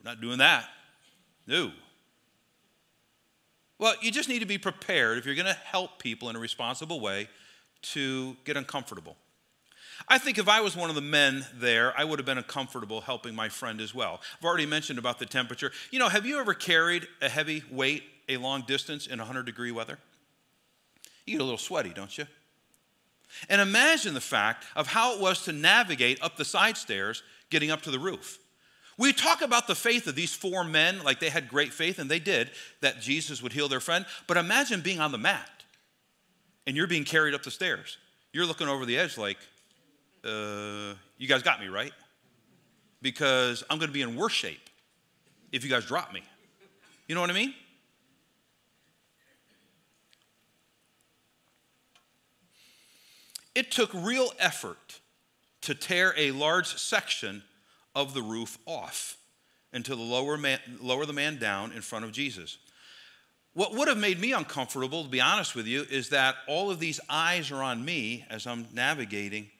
not 0.02 0.22
doing 0.22 0.38
that. 0.38 0.68
No. 1.46 1.72
Well, 3.78 3.94
you 4.00 4.10
just 4.10 4.28
need 4.28 4.38
to 4.38 4.46
be 4.46 4.58
prepared 4.58 5.18
if 5.18 5.26
you're 5.26 5.34
going 5.34 5.46
to 5.46 5.60
help 5.64 5.98
people 5.98 6.30
in 6.30 6.36
a 6.36 6.38
responsible 6.38 7.00
way 7.00 7.28
to 7.82 8.36
get 8.44 8.56
uncomfortable. 8.56 9.16
I 10.08 10.18
think 10.18 10.38
if 10.38 10.48
I 10.48 10.60
was 10.60 10.76
one 10.76 10.88
of 10.88 10.94
the 10.94 11.00
men 11.00 11.46
there, 11.54 11.92
I 11.98 12.04
would 12.04 12.18
have 12.18 12.26
been 12.26 12.38
uncomfortable 12.38 13.00
helping 13.00 13.34
my 13.34 13.48
friend 13.48 13.80
as 13.80 13.94
well. 13.94 14.20
I've 14.38 14.44
already 14.44 14.66
mentioned 14.66 14.98
about 14.98 15.18
the 15.18 15.26
temperature. 15.26 15.72
You 15.90 15.98
know, 15.98 16.08
have 16.08 16.26
you 16.26 16.38
ever 16.38 16.54
carried 16.54 17.06
a 17.20 17.28
heavy 17.28 17.62
weight 17.70 18.02
a 18.28 18.36
long 18.36 18.62
distance 18.62 19.06
in 19.06 19.18
100 19.18 19.44
degree 19.44 19.72
weather? 19.72 19.98
You 21.26 21.34
get 21.34 21.40
a 21.40 21.44
little 21.44 21.58
sweaty, 21.58 21.90
don't 21.90 22.16
you? 22.16 22.26
And 23.48 23.60
imagine 23.60 24.14
the 24.14 24.20
fact 24.20 24.64
of 24.76 24.88
how 24.88 25.14
it 25.14 25.20
was 25.20 25.44
to 25.44 25.52
navigate 25.52 26.22
up 26.22 26.36
the 26.36 26.44
side 26.44 26.76
stairs 26.76 27.22
getting 27.50 27.70
up 27.70 27.82
to 27.82 27.90
the 27.90 27.98
roof. 27.98 28.38
We 28.98 29.12
talk 29.12 29.40
about 29.40 29.66
the 29.66 29.74
faith 29.74 30.06
of 30.06 30.14
these 30.14 30.34
four 30.34 30.64
men, 30.64 31.02
like 31.02 31.18
they 31.18 31.30
had 31.30 31.48
great 31.48 31.72
faith, 31.72 31.98
and 31.98 32.10
they 32.10 32.18
did, 32.18 32.50
that 32.82 33.00
Jesus 33.00 33.42
would 33.42 33.52
heal 33.52 33.68
their 33.68 33.80
friend. 33.80 34.04
But 34.26 34.36
imagine 34.36 34.80
being 34.80 35.00
on 35.00 35.12
the 35.12 35.18
mat 35.18 35.48
and 36.66 36.76
you're 36.76 36.86
being 36.86 37.04
carried 37.04 37.34
up 37.34 37.42
the 37.42 37.50
stairs. 37.50 37.96
You're 38.32 38.46
looking 38.46 38.68
over 38.68 38.84
the 38.84 38.98
edge 38.98 39.16
like, 39.16 39.38
uh, 40.24 40.94
you 41.18 41.28
guys 41.28 41.42
got 41.42 41.60
me, 41.60 41.68
right? 41.68 41.92
Because 43.00 43.64
I'm 43.68 43.78
going 43.78 43.88
to 43.88 43.94
be 43.94 44.02
in 44.02 44.16
worse 44.16 44.32
shape 44.32 44.70
if 45.50 45.64
you 45.64 45.70
guys 45.70 45.84
drop 45.84 46.12
me. 46.12 46.22
You 47.08 47.14
know 47.14 47.20
what 47.20 47.30
I 47.30 47.34
mean? 47.34 47.54
It 53.54 53.70
took 53.70 53.92
real 53.92 54.32
effort 54.38 55.00
to 55.62 55.74
tear 55.74 56.14
a 56.16 56.30
large 56.30 56.76
section 56.78 57.42
of 57.94 58.14
the 58.14 58.22
roof 58.22 58.58
off 58.66 59.18
and 59.72 59.84
to 59.84 59.94
lower, 59.94 60.36
man, 60.36 60.58
lower 60.80 61.06
the 61.06 61.12
man 61.12 61.38
down 61.38 61.72
in 61.72 61.82
front 61.82 62.04
of 62.04 62.12
Jesus. 62.12 62.58
What 63.54 63.74
would 63.74 63.88
have 63.88 63.98
made 63.98 64.18
me 64.18 64.32
uncomfortable, 64.32 65.04
to 65.04 65.10
be 65.10 65.20
honest 65.20 65.54
with 65.54 65.66
you, 65.66 65.84
is 65.90 66.08
that 66.08 66.36
all 66.48 66.70
of 66.70 66.80
these 66.80 66.98
eyes 67.08 67.50
are 67.50 67.62
on 67.62 67.84
me 67.84 68.24
as 68.30 68.46
I'm 68.46 68.66
navigating 68.72 69.50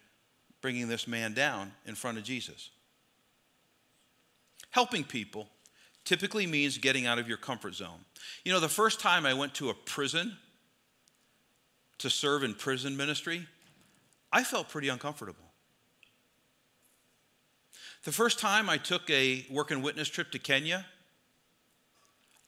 bringing 0.63 0.89
this 0.89 1.07
man 1.07 1.35
down 1.35 1.73
in 1.85 1.95
front 1.95 2.17
of 2.17 2.25
Jesus. 2.25 2.71
Helping 4.71 5.05
people 5.05 5.49
typically 6.05 6.47
means 6.47 6.79
getting 6.79 7.07
out 7.07 7.19
of 7.19 7.29
your 7.29 7.37
comfort 7.37 7.75
zone. 7.75 8.05
You 8.45 8.53
know, 8.53 8.61
the 8.61 8.69
first 8.69 9.01
time 9.01 9.27
I 9.27 9.35
went 9.35 9.55
to 9.57 9.69
a 9.69 9.75
prison 9.75 10.37
to 11.99 12.09
serve 12.09 12.43
in 12.43 12.55
prison 12.55 12.97
ministry, 12.97 13.47
I 14.33 14.45
felt 14.45 14.69
pretty 14.69 14.89
uncomfortable. 14.89 15.45
The 18.05 18.13
first 18.13 18.39
time 18.41 18.69
I 18.69 18.79
took 18.79 19.09
a 19.11 19.47
work 19.51 19.71
and 19.71 19.83
witness 19.83 20.09
trip 20.09 20.33
to 20.33 20.39
Kenya, 20.39 20.87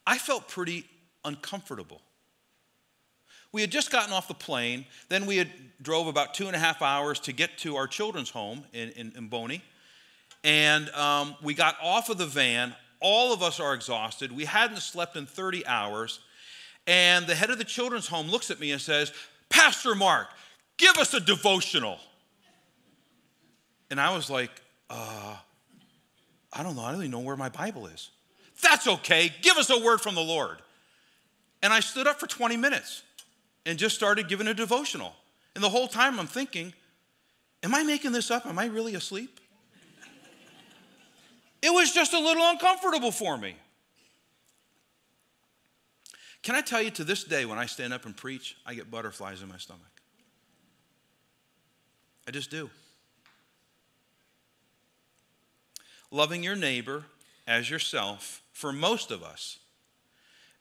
I 0.07 0.19
felt 0.19 0.49
pretty 0.49 0.87
uncomfortable. 1.25 2.01
We 3.55 3.61
had 3.61 3.71
just 3.71 3.93
gotten 3.93 4.13
off 4.13 4.27
the 4.27 4.35
plane. 4.35 4.85
Then 5.09 5.27
we 5.27 5.37
had 5.37 5.49
drove 5.81 6.09
about 6.09 6.35
two 6.35 6.49
and 6.49 6.57
a 6.57 6.59
half 6.59 6.83
hours 6.83 7.21
to 7.21 7.33
get 7.33 7.57
to 7.59 7.77
our 7.77 7.87
children's 7.87 8.29
home 8.29 8.65
in, 8.73 8.91
in, 8.97 9.13
in 9.17 9.29
Boney. 9.29 9.63
And 10.43 10.91
um, 10.91 11.37
we 11.41 11.55
got 11.55 11.77
off 11.81 12.09
of 12.09 12.19
the 12.19 12.27
van. 12.27 12.75
All 12.99 13.33
of 13.33 13.45
us 13.45 13.61
are 13.61 13.73
exhausted. 13.73 14.33
We 14.33 14.45
hadn't 14.45 14.79
slept 14.79 15.15
in 15.15 15.25
30 15.25 15.65
hours. 15.69 16.19
And 16.89 17.29
the 17.29 17.37
head 17.37 17.49
of 17.49 17.59
the 17.59 17.65
children's 17.65 18.09
home 18.09 18.27
looks 18.27 18.51
at 18.51 18.59
me 18.59 18.73
and 18.73 18.81
says, 18.81 19.13
Pastor 19.51 19.95
Mark, 19.95 20.27
give 20.77 20.97
us 20.97 21.15
a 21.15 21.21
devotional. 21.21 22.01
And 23.89 24.01
I 24.01 24.17
was 24.17 24.29
like, 24.29 24.51
uh, 24.91 25.37
I 26.53 26.65
don't 26.65 26.75
know. 26.75 26.83
I 26.83 26.91
don't 26.91 27.03
even 27.03 27.13
know 27.13 27.21
where 27.21 27.37
my 27.37 27.51
Bible 27.51 27.87
is. 27.87 28.11
That's 28.61 28.89
okay. 28.89 29.33
Give 29.43 29.57
us 29.59 29.71
a 29.71 29.79
word 29.79 30.01
from 30.01 30.17
the 30.17 30.23
Lord. 30.23 30.57
And 31.63 31.73
I 31.73 31.79
stood 31.79 32.09
up 32.09 32.19
for 32.19 32.27
20 32.27 32.57
minutes 32.57 33.05
and 33.67 33.79
just 33.79 33.95
started 33.95 34.29
giving 34.29 34.47
a 34.47 34.55
devotional. 34.55 35.15
And 35.55 35.63
the 35.63 35.69
whole 35.69 35.89
time 35.89 36.19
I'm 36.19 36.27
thinking, 36.27 36.73
am 37.63 37.75
I 37.75 37.83
making 37.83 38.13
this 38.13 38.31
up? 38.31 38.47
Am 38.47 38.59
I 38.59 38.67
really 38.67 38.95
asleep? 38.95 39.41
it 41.63 41.73
was 41.73 41.93
just 41.93 42.13
a 42.13 42.19
little 42.19 42.45
uncomfortable 42.49 43.11
for 43.11 43.39
me. 43.39 43.57
Can 46.43 46.55
I 46.55 46.61
tell 46.61 46.83
you 46.83 46.91
to 46.91 47.05
this 47.05 47.25
day, 47.25 47.47
when 47.47 47.59
I 47.59 47.65
stand 47.65 47.95
up 47.95 48.05
and 48.05 48.15
preach, 48.15 48.57
I 48.67 48.75
get 48.75 48.91
butterflies 48.91 49.41
in 49.41 49.49
my 49.49 49.57
stomach? 49.57 49.81
I 52.29 52.31
just 52.31 52.51
do. 52.51 52.69
Loving 56.11 56.43
your 56.43 56.55
neighbor 56.55 57.05
as 57.47 57.71
yourself, 57.71 58.43
for 58.53 58.73
most 58.73 59.11
of 59.11 59.23
us, 59.23 59.59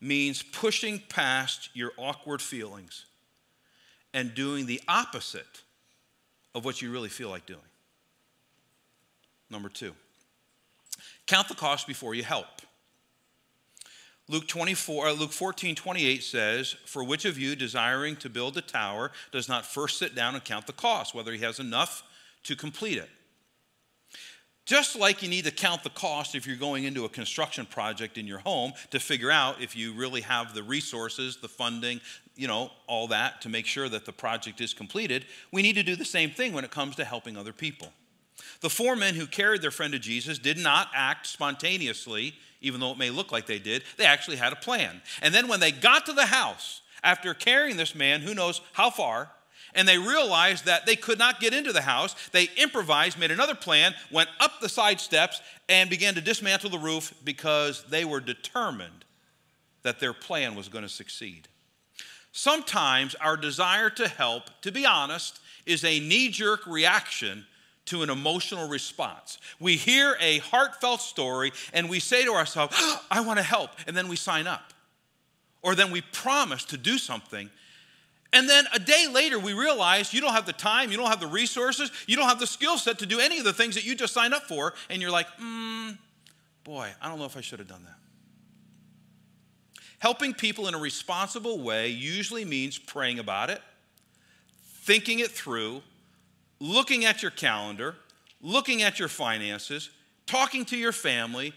means 0.03 0.43
pushing 0.43 1.01
past 1.09 1.69
your 1.73 1.91
awkward 1.97 2.41
feelings 2.41 3.05
and 4.13 4.35
doing 4.35 4.65
the 4.65 4.81
opposite 4.87 5.63
of 6.53 6.65
what 6.65 6.81
you 6.81 6.91
really 6.91 7.09
feel 7.09 7.29
like 7.29 7.45
doing. 7.45 7.59
Number 9.49 9.69
two, 9.69 9.93
count 11.25 11.47
the 11.47 11.55
cost 11.55 11.87
before 11.87 12.13
you 12.13 12.23
help. 12.23 12.47
Luke 14.29 14.47
24, 14.47 15.07
uh, 15.07 15.11
Luke 15.13 15.33
14, 15.33 15.75
28 15.75 16.23
says, 16.23 16.75
For 16.85 17.03
which 17.03 17.25
of 17.25 17.37
you 17.37 17.55
desiring 17.55 18.15
to 18.17 18.29
build 18.29 18.57
a 18.57 18.61
tower 18.61 19.11
does 19.31 19.49
not 19.49 19.65
first 19.65 19.97
sit 19.97 20.15
down 20.15 20.33
and 20.33 20.43
count 20.43 20.65
the 20.65 20.73
cost, 20.73 21.13
whether 21.13 21.33
he 21.33 21.39
has 21.39 21.59
enough 21.59 22.03
to 22.43 22.55
complete 22.55 22.97
it? 22.97 23.09
Just 24.65 24.95
like 24.95 25.21
you 25.21 25.27
need 25.27 25.43
to 25.45 25.51
count 25.51 25.83
the 25.83 25.89
cost 25.89 26.35
if 26.35 26.47
you're 26.47 26.55
going 26.55 26.85
into 26.85 27.03
a 27.03 27.09
construction 27.09 27.65
project 27.65 28.17
in 28.17 28.25
your 28.25 28.39
home 28.39 28.71
to 28.91 28.99
figure 28.99 29.29
out 29.29 29.61
if 29.61 29.75
you 29.75 29.93
really 29.93 30.21
have 30.21 30.53
the 30.53 30.63
resources, 30.63 31.37
the 31.37 31.49
funding, 31.49 31.99
you 32.37 32.47
know, 32.47 32.71
all 32.87 33.07
that 33.07 33.41
to 33.41 33.49
make 33.49 33.65
sure 33.65 33.89
that 33.89 34.05
the 34.05 34.13
project 34.13 34.61
is 34.61 34.73
completed, 34.73 35.25
we 35.51 35.61
need 35.61 35.75
to 35.75 35.83
do 35.83 35.95
the 35.95 36.05
same 36.05 36.29
thing 36.29 36.53
when 36.53 36.63
it 36.63 36.71
comes 36.71 36.95
to 36.95 37.03
helping 37.03 37.35
other 37.35 37.51
people. 37.51 37.91
The 38.61 38.69
four 38.69 38.95
men 38.95 39.15
who 39.15 39.27
carried 39.27 39.61
their 39.61 39.71
friend 39.71 39.91
to 39.91 39.99
Jesus 39.99 40.39
did 40.39 40.57
not 40.57 40.87
act 40.95 41.27
spontaneously, 41.27 42.33
even 42.61 42.79
though 42.79 42.91
it 42.91 42.97
may 42.97 43.09
look 43.09 43.31
like 43.31 43.45
they 43.45 43.59
did. 43.59 43.83
They 43.97 44.05
actually 44.05 44.37
had 44.37 44.53
a 44.53 44.57
plan. 44.57 45.01
And 45.21 45.33
then 45.33 45.49
when 45.49 45.59
they 45.59 45.71
got 45.71 46.05
to 46.05 46.13
the 46.13 46.27
house, 46.27 46.81
after 47.03 47.33
carrying 47.33 47.75
this 47.75 47.93
man, 47.93 48.21
who 48.21 48.33
knows 48.33 48.61
how 48.71 48.89
far, 48.89 49.29
and 49.75 49.87
they 49.87 49.97
realized 49.97 50.65
that 50.65 50.85
they 50.85 50.95
could 50.95 51.19
not 51.19 51.39
get 51.39 51.53
into 51.53 51.73
the 51.73 51.81
house. 51.81 52.15
They 52.31 52.49
improvised, 52.57 53.19
made 53.19 53.31
another 53.31 53.55
plan, 53.55 53.93
went 54.11 54.29
up 54.39 54.59
the 54.59 54.69
side 54.69 54.99
steps, 54.99 55.41
and 55.69 55.89
began 55.89 56.15
to 56.15 56.21
dismantle 56.21 56.69
the 56.69 56.79
roof 56.79 57.13
because 57.23 57.83
they 57.89 58.05
were 58.05 58.19
determined 58.19 59.05
that 59.83 59.99
their 59.99 60.13
plan 60.13 60.55
was 60.55 60.69
going 60.69 60.83
to 60.83 60.89
succeed. 60.89 61.47
Sometimes 62.31 63.15
our 63.15 63.37
desire 63.37 63.89
to 63.91 64.07
help, 64.07 64.49
to 64.61 64.71
be 64.71 64.85
honest, 64.85 65.39
is 65.65 65.83
a 65.83 65.99
knee 65.99 66.29
jerk 66.29 66.65
reaction 66.65 67.45
to 67.85 68.01
an 68.01 68.09
emotional 68.09 68.67
response. 68.67 69.37
We 69.59 69.75
hear 69.75 70.15
a 70.19 70.39
heartfelt 70.39 71.01
story 71.01 71.51
and 71.73 71.89
we 71.89 71.99
say 71.99 72.23
to 72.25 72.31
ourselves, 72.31 72.75
oh, 72.79 73.01
I 73.11 73.21
want 73.21 73.37
to 73.37 73.43
help, 73.43 73.71
and 73.87 73.95
then 73.95 74.07
we 74.07 74.15
sign 74.15 74.47
up. 74.47 74.73
Or 75.61 75.75
then 75.75 75.91
we 75.91 76.01
promise 76.01 76.65
to 76.65 76.77
do 76.77 76.97
something 76.97 77.49
and 78.33 78.49
then 78.49 78.65
a 78.73 78.79
day 78.79 79.07
later, 79.09 79.37
we 79.37 79.53
realize 79.53 80.11
you 80.11 80.19
don't 80.19 80.33
have 80.33 80.47
the 80.47 80.53
time, 80.53 80.91
you 80.91 80.97
don't 80.97 81.09
have 81.09 81.19
the 81.19 81.27
resources, 81.27 81.91
you 82.07 82.15
don't 82.15 82.27
have 82.27 82.39
the 82.39 82.47
skill 82.47 82.79
set 82.79 82.99
to 82.99 83.05
do 83.05 83.19
any 83.19 83.37
of 83.37 83.45
the 83.45 83.53
things 83.53 83.75
that 83.75 83.85
you 83.85 83.95
just 83.95 84.11
signed 84.11 84.33
up 84.33 84.43
for. 84.43 84.73
And 84.89 85.01
you're 85.01 85.11
like, 85.11 85.27
hmm, 85.37 85.91
boy, 86.63 86.89
I 86.99 87.09
don't 87.09 87.19
know 87.19 87.25
if 87.25 87.37
I 87.37 87.41
should 87.41 87.59
have 87.59 87.67
done 87.67 87.83
that. 87.83 87.95
Helping 89.99 90.33
people 90.33 90.67
in 90.67 90.73
a 90.73 90.79
responsible 90.79 91.61
way 91.61 91.89
usually 91.89 92.43
means 92.43 92.77
praying 92.77 93.19
about 93.19 93.51
it, 93.51 93.61
thinking 94.81 95.19
it 95.19 95.29
through, 95.29 95.83
looking 96.59 97.05
at 97.05 97.21
your 97.21 97.31
calendar, 97.31 97.95
looking 98.41 98.81
at 98.81 98.97
your 98.97 99.07
finances, 99.07 99.91
talking 100.25 100.65
to 100.65 100.75
your 100.75 100.91
family 100.91 101.53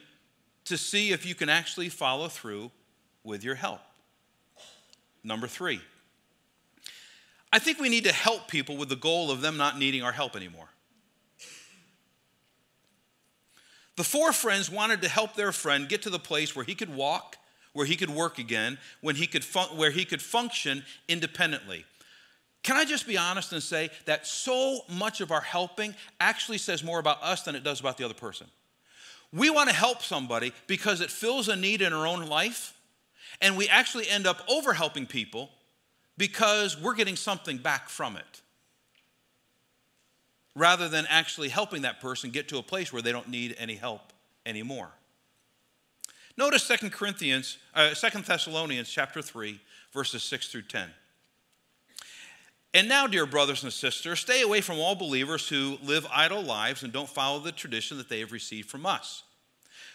to 0.66 0.76
see 0.76 1.10
if 1.10 1.24
you 1.24 1.34
can 1.34 1.48
actually 1.48 1.88
follow 1.88 2.28
through 2.28 2.70
with 3.24 3.42
your 3.42 3.54
help. 3.54 3.80
Number 5.24 5.46
three, 5.46 5.80
I 7.52 7.58
think 7.58 7.78
we 7.78 7.88
need 7.88 8.04
to 8.04 8.12
help 8.12 8.48
people 8.48 8.76
with 8.76 8.88
the 8.88 8.96
goal 8.96 9.30
of 9.30 9.40
them 9.40 9.56
not 9.56 9.78
needing 9.78 10.02
our 10.02 10.12
help 10.12 10.36
anymore. 10.36 10.68
The 13.96 14.04
four 14.04 14.32
friends 14.32 14.70
wanted 14.70 15.00
to 15.02 15.08
help 15.08 15.34
their 15.34 15.52
friend 15.52 15.88
get 15.88 16.02
to 16.02 16.10
the 16.10 16.18
place 16.18 16.54
where 16.54 16.64
he 16.64 16.74
could 16.74 16.94
walk, 16.94 17.36
where 17.72 17.86
he 17.86 17.96
could 17.96 18.10
work 18.10 18.38
again, 18.38 18.78
when 19.00 19.16
he 19.16 19.26
could 19.26 19.44
fun- 19.44 19.76
where 19.76 19.90
he 19.90 20.04
could 20.04 20.20
function 20.20 20.84
independently. 21.08 21.86
Can 22.62 22.76
I 22.76 22.84
just 22.84 23.06
be 23.06 23.16
honest 23.16 23.52
and 23.52 23.62
say 23.62 23.90
that 24.04 24.26
so 24.26 24.80
much 24.88 25.20
of 25.20 25.30
our 25.30 25.40
helping 25.40 25.94
actually 26.20 26.58
says 26.58 26.82
more 26.82 26.98
about 26.98 27.22
us 27.22 27.42
than 27.42 27.54
it 27.54 27.64
does 27.64 27.80
about 27.80 27.96
the 27.96 28.04
other 28.04 28.12
person? 28.12 28.48
We 29.32 29.50
want 29.50 29.70
to 29.70 29.74
help 29.74 30.02
somebody 30.02 30.52
because 30.66 31.00
it 31.00 31.10
fills 31.10 31.48
a 31.48 31.56
need 31.56 31.80
in 31.80 31.92
our 31.92 32.06
own 32.06 32.26
life, 32.26 32.76
and 33.40 33.56
we 33.56 33.68
actually 33.68 34.08
end 34.08 34.26
up 34.26 34.42
over 34.48 34.72
helping 34.72 35.06
people 35.06 35.50
because 36.18 36.80
we're 36.80 36.94
getting 36.94 37.16
something 37.16 37.58
back 37.58 37.88
from 37.88 38.16
it 38.16 38.42
rather 40.54 40.88
than 40.88 41.06
actually 41.08 41.50
helping 41.50 41.82
that 41.82 42.00
person 42.00 42.30
get 42.30 42.48
to 42.48 42.58
a 42.58 42.62
place 42.62 42.92
where 42.92 43.02
they 43.02 43.12
don't 43.12 43.28
need 43.28 43.54
any 43.58 43.74
help 43.74 44.12
anymore. 44.46 44.90
Notice 46.38 46.66
2 46.66 46.90
Corinthians, 46.90 47.58
uh, 47.74 47.90
2 47.94 48.22
Thessalonians 48.22 48.88
chapter 48.88 49.22
3, 49.22 49.60
verses 49.92 50.22
6 50.22 50.48
through 50.48 50.62
10. 50.62 50.90
And 52.74 52.88
now, 52.88 53.06
dear 53.06 53.24
brothers 53.24 53.62
and 53.62 53.72
sisters, 53.72 54.20
stay 54.20 54.42
away 54.42 54.60
from 54.60 54.78
all 54.78 54.94
believers 54.94 55.48
who 55.48 55.78
live 55.82 56.06
idle 56.12 56.42
lives 56.42 56.82
and 56.82 56.92
don't 56.92 57.08
follow 57.08 57.38
the 57.38 57.52
tradition 57.52 57.96
that 57.96 58.10
they 58.10 58.20
have 58.20 58.32
received 58.32 58.68
from 58.68 58.84
us. 58.84 59.22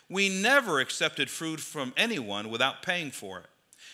We 0.10 0.30
never 0.30 0.80
accepted 0.80 1.30
food 1.30 1.62
from 1.62 1.94
anyone 1.96 2.50
without 2.50 2.82
paying 2.82 3.12
for 3.12 3.40
it. 3.40 3.46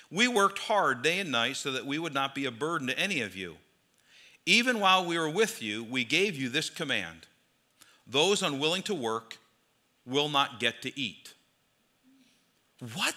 We 0.10 0.28
worked 0.28 0.60
hard 0.60 1.02
day 1.02 1.20
and 1.20 1.32
night 1.32 1.58
so 1.58 1.72
that 1.72 1.86
we 1.86 2.00
would 2.00 2.14
not 2.14 2.34
be 2.34 2.46
a 2.46 2.52
burden 2.52 2.88
to 2.88 2.98
any 2.98 3.22
of 3.22 3.36
you. 3.36 3.58
Even 4.46 4.80
while 4.80 5.06
we 5.06 5.18
were 5.18 5.30
with 5.30 5.62
you, 5.62 5.84
we 5.84 6.06
gave 6.06 6.36
you 6.36 6.50
this 6.50 6.70
command 6.70 7.28
those 8.10 8.42
unwilling 8.42 8.84
to 8.84 8.96
work 8.96 9.38
will 10.06 10.30
not 10.30 10.62
get 10.62 10.82
to 10.84 10.98
eat. 10.98 11.34
What? 12.94 13.16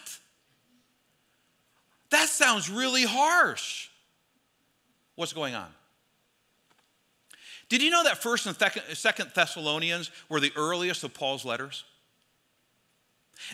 That 2.11 2.29
sounds 2.29 2.69
really 2.69 3.05
harsh. 3.05 3.89
What's 5.15 5.33
going 5.33 5.55
on? 5.55 5.69
Did 7.69 7.83
you 7.83 7.91
know 7.91 8.03
that 8.03 8.21
1st 8.21 8.47
and 8.49 8.59
2nd 8.59 9.33
Thessalonians 9.33 10.11
were 10.29 10.41
the 10.41 10.53
earliest 10.57 11.05
of 11.05 11.15
Paul's 11.15 11.45
letters? 11.45 11.85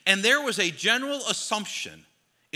And 0.07 0.23
there 0.23 0.41
was 0.41 0.59
a 0.59 0.71
general 0.71 1.21
assumption 1.29 2.07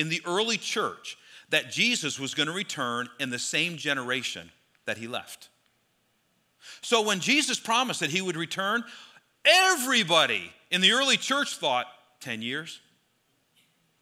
in 0.00 0.08
the 0.08 0.22
early 0.24 0.56
church 0.56 1.18
that 1.50 1.70
Jesus 1.70 2.18
was 2.18 2.32
going 2.32 2.46
to 2.46 2.54
return 2.54 3.10
in 3.20 3.28
the 3.28 3.38
same 3.38 3.76
generation 3.76 4.50
that 4.86 4.96
he 4.96 5.06
left. 5.06 5.50
So 6.80 7.02
when 7.02 7.20
Jesus 7.20 7.60
promised 7.60 8.00
that 8.00 8.08
he 8.08 8.22
would 8.22 8.36
return, 8.36 8.82
everybody 9.44 10.50
in 10.70 10.80
the 10.80 10.92
early 10.92 11.18
church 11.18 11.56
thought 11.56 11.84
10 12.20 12.40
years, 12.40 12.80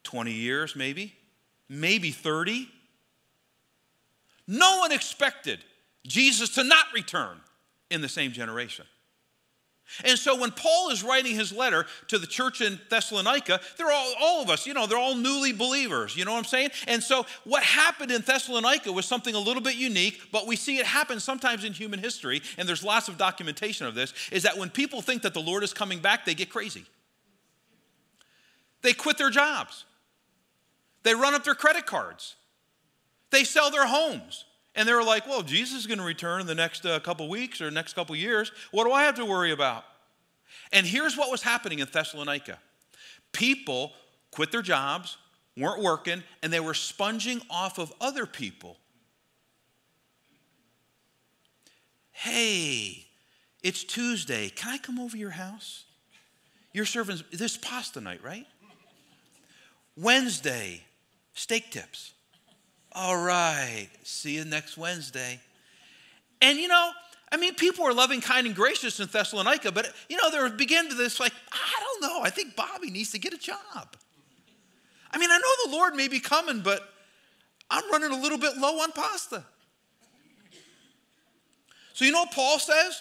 20 0.05 0.31
years, 0.31 0.77
maybe, 0.77 1.15
maybe 1.69 2.13
30. 2.13 2.69
No 4.47 4.79
one 4.79 4.93
expected 4.93 5.59
Jesus 6.07 6.51
to 6.51 6.63
not 6.63 6.87
return 6.95 7.41
in 7.91 8.03
the 8.03 8.09
same 8.09 8.31
generation. 8.31 8.87
And 10.05 10.19
so 10.19 10.39
when 10.39 10.51
Paul 10.51 10.91
is 10.91 11.03
writing 11.03 11.35
his 11.35 11.53
letter 11.53 11.87
to 12.09 12.19
the 12.19 12.27
church 12.27 12.61
in 12.61 12.79
Thessalonica, 12.91 13.61
they're 13.77 13.91
all, 13.91 14.15
all 14.21 14.43
of 14.43 14.51
us, 14.51 14.67
you 14.67 14.75
know, 14.75 14.87
they're 14.87 14.99
all 14.99 15.15
newly 15.15 15.53
believers. 15.53 16.17
You 16.17 16.25
know 16.25 16.33
what 16.33 16.39
I'm 16.39 16.45
saying? 16.45 16.71
And 16.87 17.03
so 17.03 17.27
what 17.45 17.63
happened 17.63 18.11
in 18.11 18.23
Thessalonica 18.23 18.93
was 18.93 19.07
something 19.07 19.35
a 19.35 19.39
little 19.39 19.63
bit 19.63 19.77
unique, 19.77 20.21
but 20.31 20.47
we 20.47 20.57
see 20.57 20.79
it 20.79 20.87
happen 20.87 21.21
sometimes 21.21 21.65
in 21.65 21.73
human 21.73 21.99
history, 21.99 22.43
and 22.57 22.69
there's 22.69 22.85
lots 22.85 23.09
of 23.09 23.17
documentation 23.17 23.87
of 23.87 23.95
this, 23.95 24.13
is 24.31 24.43
that 24.43 24.59
when 24.59 24.71
people 24.71 25.01
think 25.01 25.23
that 25.23 25.35
the 25.35 25.41
Lord 25.41 25.65
is 25.65 25.73
coming 25.73 26.01
back, 26.01 26.25
they 26.25 26.35
get 26.35 26.51
crazy. 26.51 26.85
They 28.83 28.93
quit 28.93 29.19
their 29.19 29.31
jobs. 29.31 29.85
They 31.03 31.15
run 31.15 31.35
up 31.35 31.45
their 31.45 31.55
credit 31.55 31.87
cards. 31.87 32.37
They 33.31 33.45
sell 33.45 33.71
their 33.71 33.87
homes. 33.87 34.45
And 34.79 34.89
they 34.89 34.93
were 34.95 35.03
like, 35.03 35.27
well, 35.27 35.43
Jesus 35.43 35.81
is 35.81 35.87
going 35.89 35.99
to 35.99 36.05
return 36.05 36.41
in 36.41 36.47
the 36.47 36.55
next 36.55 36.87
uh, 36.87 37.01
couple 37.01 37.29
weeks 37.29 37.61
or 37.61 37.69
next 37.69 37.95
couple 37.95 38.15
years. 38.15 38.53
What 38.71 38.85
do 38.85 38.93
I 38.93 39.03
have 39.03 39.17
to 39.17 39.25
worry 39.25 39.51
about? 39.51 39.85
And 40.73 40.87
here's 40.87 41.17
what 41.17 41.33
was 41.33 41.43
happening 41.43 41.81
in 41.81 41.89
Thessalonica 41.93 42.59
people 43.33 43.93
quit 44.31 44.53
their 44.53 44.63
jobs, 44.63 45.19
weren't 45.57 45.83
working, 45.83 46.23
and 46.45 46.53
they 46.53 46.61
were 46.61 46.75
sponging 46.75 47.41
off 47.51 47.79
of 47.79 47.93
other 48.01 48.25
people. 48.25 48.77
Hey, 52.13 53.07
it's 53.65 53.83
Tuesday. 53.83 54.49
Can 54.49 54.73
I 54.73 54.79
come 54.79 55.01
over 55.01 55.17
your 55.17 55.31
house? 55.31 55.87
You're 56.73 56.85
serving 56.85 57.21
this 57.33 57.57
pasta 57.57 58.01
night, 58.01 58.23
right? 58.23 58.47
Wednesday, 59.97 60.85
steak 61.35 61.73
tips. 61.73 62.13
All 63.01 63.17
right, 63.17 63.89
see 64.03 64.35
you 64.35 64.45
next 64.45 64.77
Wednesday. 64.77 65.39
And 66.43 66.59
you 66.59 66.67
know, 66.67 66.91
I 67.31 67.37
mean, 67.37 67.55
people 67.55 67.85
were 67.85 67.95
loving, 67.95 68.21
kind, 68.21 68.45
and 68.45 68.57
gracious 68.57 68.99
in 68.99 69.07
Thessalonica, 69.07 69.71
but 69.71 69.95
you 70.09 70.17
know, 70.17 70.33
there 70.33 70.49
began 70.51 70.89
to 70.89 70.97
this 70.97 71.21
like, 71.21 71.33
I 71.53 71.81
don't 71.81 72.03
know, 72.03 72.23
I 72.23 72.31
think 72.31 72.57
Bobby 72.57 72.91
needs 72.91 73.13
to 73.13 73.21
get 73.21 73.33
a 73.33 73.39
job. 73.39 73.97
I 75.13 75.19
mean, 75.19 75.31
I 75.31 75.39
know 75.39 75.71
the 75.71 75.77
Lord 75.77 75.95
may 75.95 76.09
be 76.09 76.19
coming, 76.19 76.61
but 76.61 76.93
I'm 77.71 77.89
running 77.93 78.11
a 78.11 78.21
little 78.21 78.37
bit 78.37 78.57
low 78.57 78.81
on 78.81 78.91
pasta. 78.91 79.45
So, 81.93 82.05
you 82.05 82.11
know 82.11 82.23
what 82.23 82.33
Paul 82.33 82.59
says? 82.59 83.01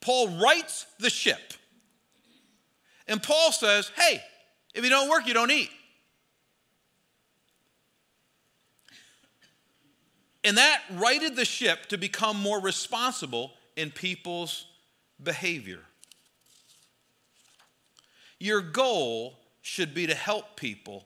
Paul 0.00 0.30
writes 0.30 0.84
the 0.98 1.10
ship. 1.10 1.54
And 3.06 3.22
Paul 3.22 3.52
says, 3.52 3.92
hey, 3.96 4.20
if 4.74 4.82
you 4.82 4.90
don't 4.90 5.08
work, 5.08 5.28
you 5.28 5.34
don't 5.34 5.52
eat. 5.52 5.70
And 10.48 10.56
that 10.56 10.80
righted 10.92 11.36
the 11.36 11.44
ship 11.44 11.90
to 11.90 11.98
become 11.98 12.40
more 12.40 12.58
responsible 12.58 13.52
in 13.76 13.90
people's 13.90 14.64
behavior. 15.22 15.80
Your 18.38 18.62
goal 18.62 19.34
should 19.60 19.92
be 19.92 20.06
to 20.06 20.14
help 20.14 20.56
people 20.56 21.04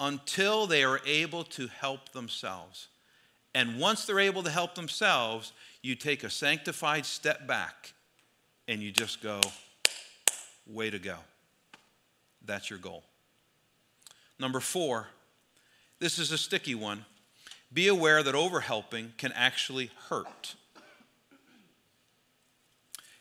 until 0.00 0.66
they 0.66 0.84
are 0.84 1.02
able 1.04 1.44
to 1.44 1.66
help 1.66 2.12
themselves. 2.12 2.88
And 3.54 3.78
once 3.78 4.06
they're 4.06 4.18
able 4.18 4.42
to 4.42 4.50
help 4.50 4.74
themselves, 4.74 5.52
you 5.82 5.94
take 5.94 6.24
a 6.24 6.30
sanctified 6.30 7.04
step 7.04 7.46
back 7.46 7.92
and 8.68 8.80
you 8.80 8.90
just 8.90 9.22
go, 9.22 9.42
way 10.66 10.88
to 10.88 10.98
go. 10.98 11.16
That's 12.42 12.70
your 12.70 12.78
goal. 12.78 13.02
Number 14.38 14.60
four, 14.60 15.08
this 15.98 16.18
is 16.18 16.32
a 16.32 16.38
sticky 16.38 16.74
one 16.74 17.04
be 17.72 17.88
aware 17.88 18.22
that 18.22 18.34
overhelping 18.34 19.16
can 19.16 19.32
actually 19.32 19.90
hurt. 20.08 20.54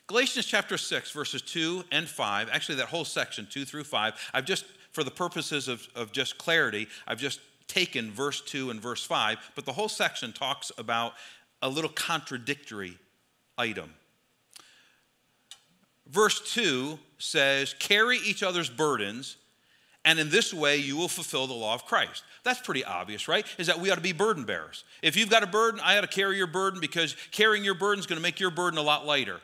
Galatians 0.08 0.46
chapter 0.46 0.78
6, 0.78 1.12
verses 1.12 1.42
2 1.42 1.86
and 1.92 2.08
5, 2.08 2.50
actually, 2.52 2.76
that 2.76 2.88
whole 2.88 3.06
section, 3.06 3.48
2 3.50 3.64
through 3.64 3.86
5, 3.86 4.14
I've 4.34 4.46
just, 4.46 4.66
for 4.92 5.06
the 5.06 5.12
purposes 5.12 5.70
of, 5.70 5.88
of 5.96 6.12
just 6.12 6.38
clarity, 6.38 6.88
I've 7.08 7.20
just 7.20 7.40
taken 7.68 8.12
verse 8.12 8.42
2 8.42 8.72
and 8.72 8.82
verse 8.82 9.06
5, 9.06 9.38
but 9.56 9.66
the 9.66 9.72
whole 9.72 9.88
section 9.88 10.34
talks 10.34 10.70
about 10.78 11.14
a 11.62 11.70
little 11.70 11.90
contradictory 11.90 12.98
item. 13.58 13.94
Verse 16.10 16.54
2 16.54 17.00
says, 17.18 17.74
Carry 17.80 18.18
each 18.18 18.44
other's 18.44 18.70
burdens, 18.70 19.38
and 20.06 20.20
in 20.20 20.30
this 20.30 20.54
way 20.54 20.78
you 20.78 20.98
will 20.98 21.08
fulfill 21.08 21.48
the 21.48 21.54
law 21.54 21.74
of 21.74 21.86
Christ. 21.86 22.24
That's 22.44 22.60
pretty 22.60 22.84
obvious, 22.84 23.28
right? 23.28 23.46
Is 23.58 23.68
that 23.68 23.80
we 23.80 23.92
ought 23.92 23.96
to 23.96 24.02
be 24.02 24.14
burden 24.14 24.46
bearers. 24.46 24.84
If 25.02 25.16
you've 25.16 25.30
got 25.30 25.44
a 25.44 25.48
burden, 25.48 25.80
I 25.84 25.98
ought 25.98 26.02
to 26.02 26.08
carry 26.08 26.38
your 26.38 26.48
burden 26.48 26.80
because 26.80 27.16
carrying 27.32 27.64
your 27.64 27.76
burden 27.76 28.00
is 28.00 28.08
going 28.08 28.18
to 28.18 28.24
make 28.24 28.40
your 28.40 28.52
burden 28.52 28.80
a 28.80 28.82
lot 28.82 29.06
lighter. 29.06 29.40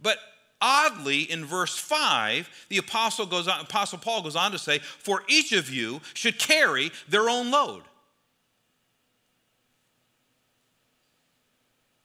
But 0.00 0.18
oddly, 0.60 1.22
in 1.22 1.44
verse 1.44 1.76
5, 1.76 2.48
the 2.68 2.78
apostle, 2.78 3.26
goes 3.26 3.48
on, 3.48 3.60
apostle 3.60 3.98
Paul 3.98 4.22
goes 4.22 4.36
on 4.36 4.52
to 4.52 4.58
say, 4.58 4.78
For 4.78 5.22
each 5.28 5.52
of 5.52 5.70
you 5.70 6.00
should 6.14 6.38
carry 6.38 6.90
their 7.08 7.28
own 7.28 7.50
load. 7.50 7.82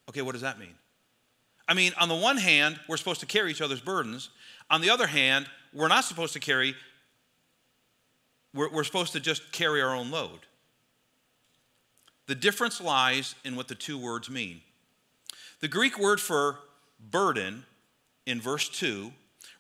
Okay, 0.10 0.22
what 0.22 0.34
does 0.34 0.42
that 0.42 0.60
mean? 0.60 0.76
I 1.68 1.74
mean, 1.74 1.94
on 2.00 2.10
the 2.10 2.16
one 2.16 2.38
hand, 2.38 2.80
we're 2.88 2.98
supposed 2.98 3.22
to 3.22 3.26
carry 3.26 3.50
each 3.50 3.62
other's 3.62 3.82
burdens. 3.82 4.30
On 4.70 4.82
the 4.82 4.90
other 4.90 5.08
hand, 5.08 5.48
we're 5.74 5.88
not 5.88 6.04
supposed 6.04 6.34
to 6.34 6.40
carry, 6.40 6.76
we're, 8.54 8.70
we're 8.70 8.84
supposed 8.84 9.14
to 9.14 9.20
just 9.20 9.52
carry 9.52 9.82
our 9.82 9.96
own 9.96 10.12
load. 10.12 10.40
The 12.28 12.36
difference 12.36 12.80
lies 12.80 13.36
in 13.44 13.56
what 13.56 13.68
the 13.68 13.76
two 13.76 13.98
words 13.98 14.30
mean. 14.30 14.62
The 15.60 15.68
Greek 15.68 16.00
word 16.00 16.22
for 16.22 16.60
burden 17.00 17.66
in 18.26 18.40
verse 18.40 18.70
2 18.70 19.12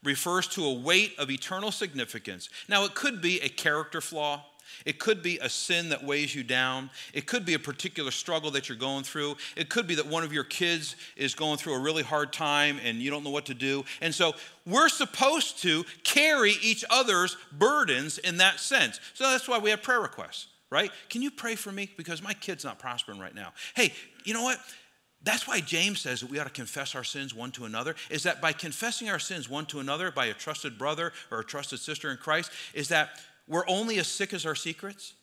refers 0.04 0.48
to 0.50 0.66
a 0.66 0.74
weight 0.74 1.14
of 1.18 1.30
eternal 1.30 1.72
significance. 1.72 2.50
Now, 2.68 2.84
it 2.86 2.96
could 2.96 3.22
be 3.22 3.40
a 3.42 3.50
character 3.50 4.02
flaw, 4.02 4.46
it 4.86 5.00
could 5.00 5.22
be 5.22 5.40
a 5.40 5.50
sin 5.50 5.90
that 5.90 6.04
weighs 6.04 6.34
you 6.34 6.44
down. 6.44 6.90
It 7.14 7.26
could 7.26 7.46
be 7.46 7.54
a 7.54 7.60
particular 7.60 8.12
struggle 8.12 8.52
that 8.52 8.70
you're 8.70 8.78
going 8.78 9.04
through. 9.04 9.36
It 9.56 9.70
could 9.70 9.88
be 9.88 9.96
that 9.96 10.08
one 10.08 10.24
of 10.24 10.34
your 10.34 10.44
kids 10.44 10.96
is 11.16 11.36
going 11.36 11.58
through 11.58 11.74
a 11.74 11.80
really 11.80 12.04
hard 12.04 12.34
time 12.34 12.80
and 12.84 12.98
you 12.98 13.10
don't 13.10 13.24
know 13.24 13.30
what 13.30 13.46
to 13.48 13.54
do. 13.54 13.84
And 14.02 14.14
so 14.14 14.34
we're 14.66 14.90
supposed 14.90 15.62
to 15.64 15.84
carry 16.04 16.54
each 16.62 16.84
other's 16.90 17.38
burdens 17.52 18.18
in 18.18 18.38
that 18.38 18.60
sense. 18.60 19.00
So 19.14 19.26
that's 19.26 19.48
why 19.48 19.58
we 19.58 19.70
have 19.70 19.82
prayer 19.84 20.02
requests, 20.02 20.48
right? 20.70 20.92
Can 21.10 21.22
you 21.22 21.32
pray 21.32 21.56
for 21.56 21.72
me? 21.72 21.90
Because 21.98 22.22
my 22.22 22.34
kid's 22.34 22.64
not 22.64 22.80
prospering 22.80 23.20
right 23.20 23.36
now. 23.36 23.54
Hey, 23.76 23.94
you 24.24 24.34
know 24.34 24.44
what? 24.44 24.60
That's 25.26 25.48
why 25.48 25.62
James 25.62 26.02
says 26.02 26.20
that 26.20 26.30
we 26.30 26.38
ought 26.40 26.44
to 26.46 26.50
confess 26.50 26.96
our 26.96 27.04
sins 27.06 27.34
one 27.34 27.52
to 27.52 27.64
another, 27.64 27.96
is 28.10 28.24
that 28.24 28.42
by 28.42 28.52
confessing 28.52 29.10
our 29.10 29.20
sins 29.20 29.50
one 29.50 29.66
to 29.68 29.80
another, 29.80 30.12
by 30.12 30.26
a 30.26 30.34
trusted 30.34 30.78
brother 30.78 31.14
or 31.32 31.40
a 31.40 31.46
trusted 31.46 31.80
sister 31.80 32.12
in 32.12 32.18
Christ, 32.18 32.52
is 32.74 32.90
that 32.90 33.22
we're 33.48 33.68
only 33.68 34.00
as 34.00 34.08
sick 34.08 34.34
as 34.34 34.46
our 34.46 34.56
secrets. 34.56 35.14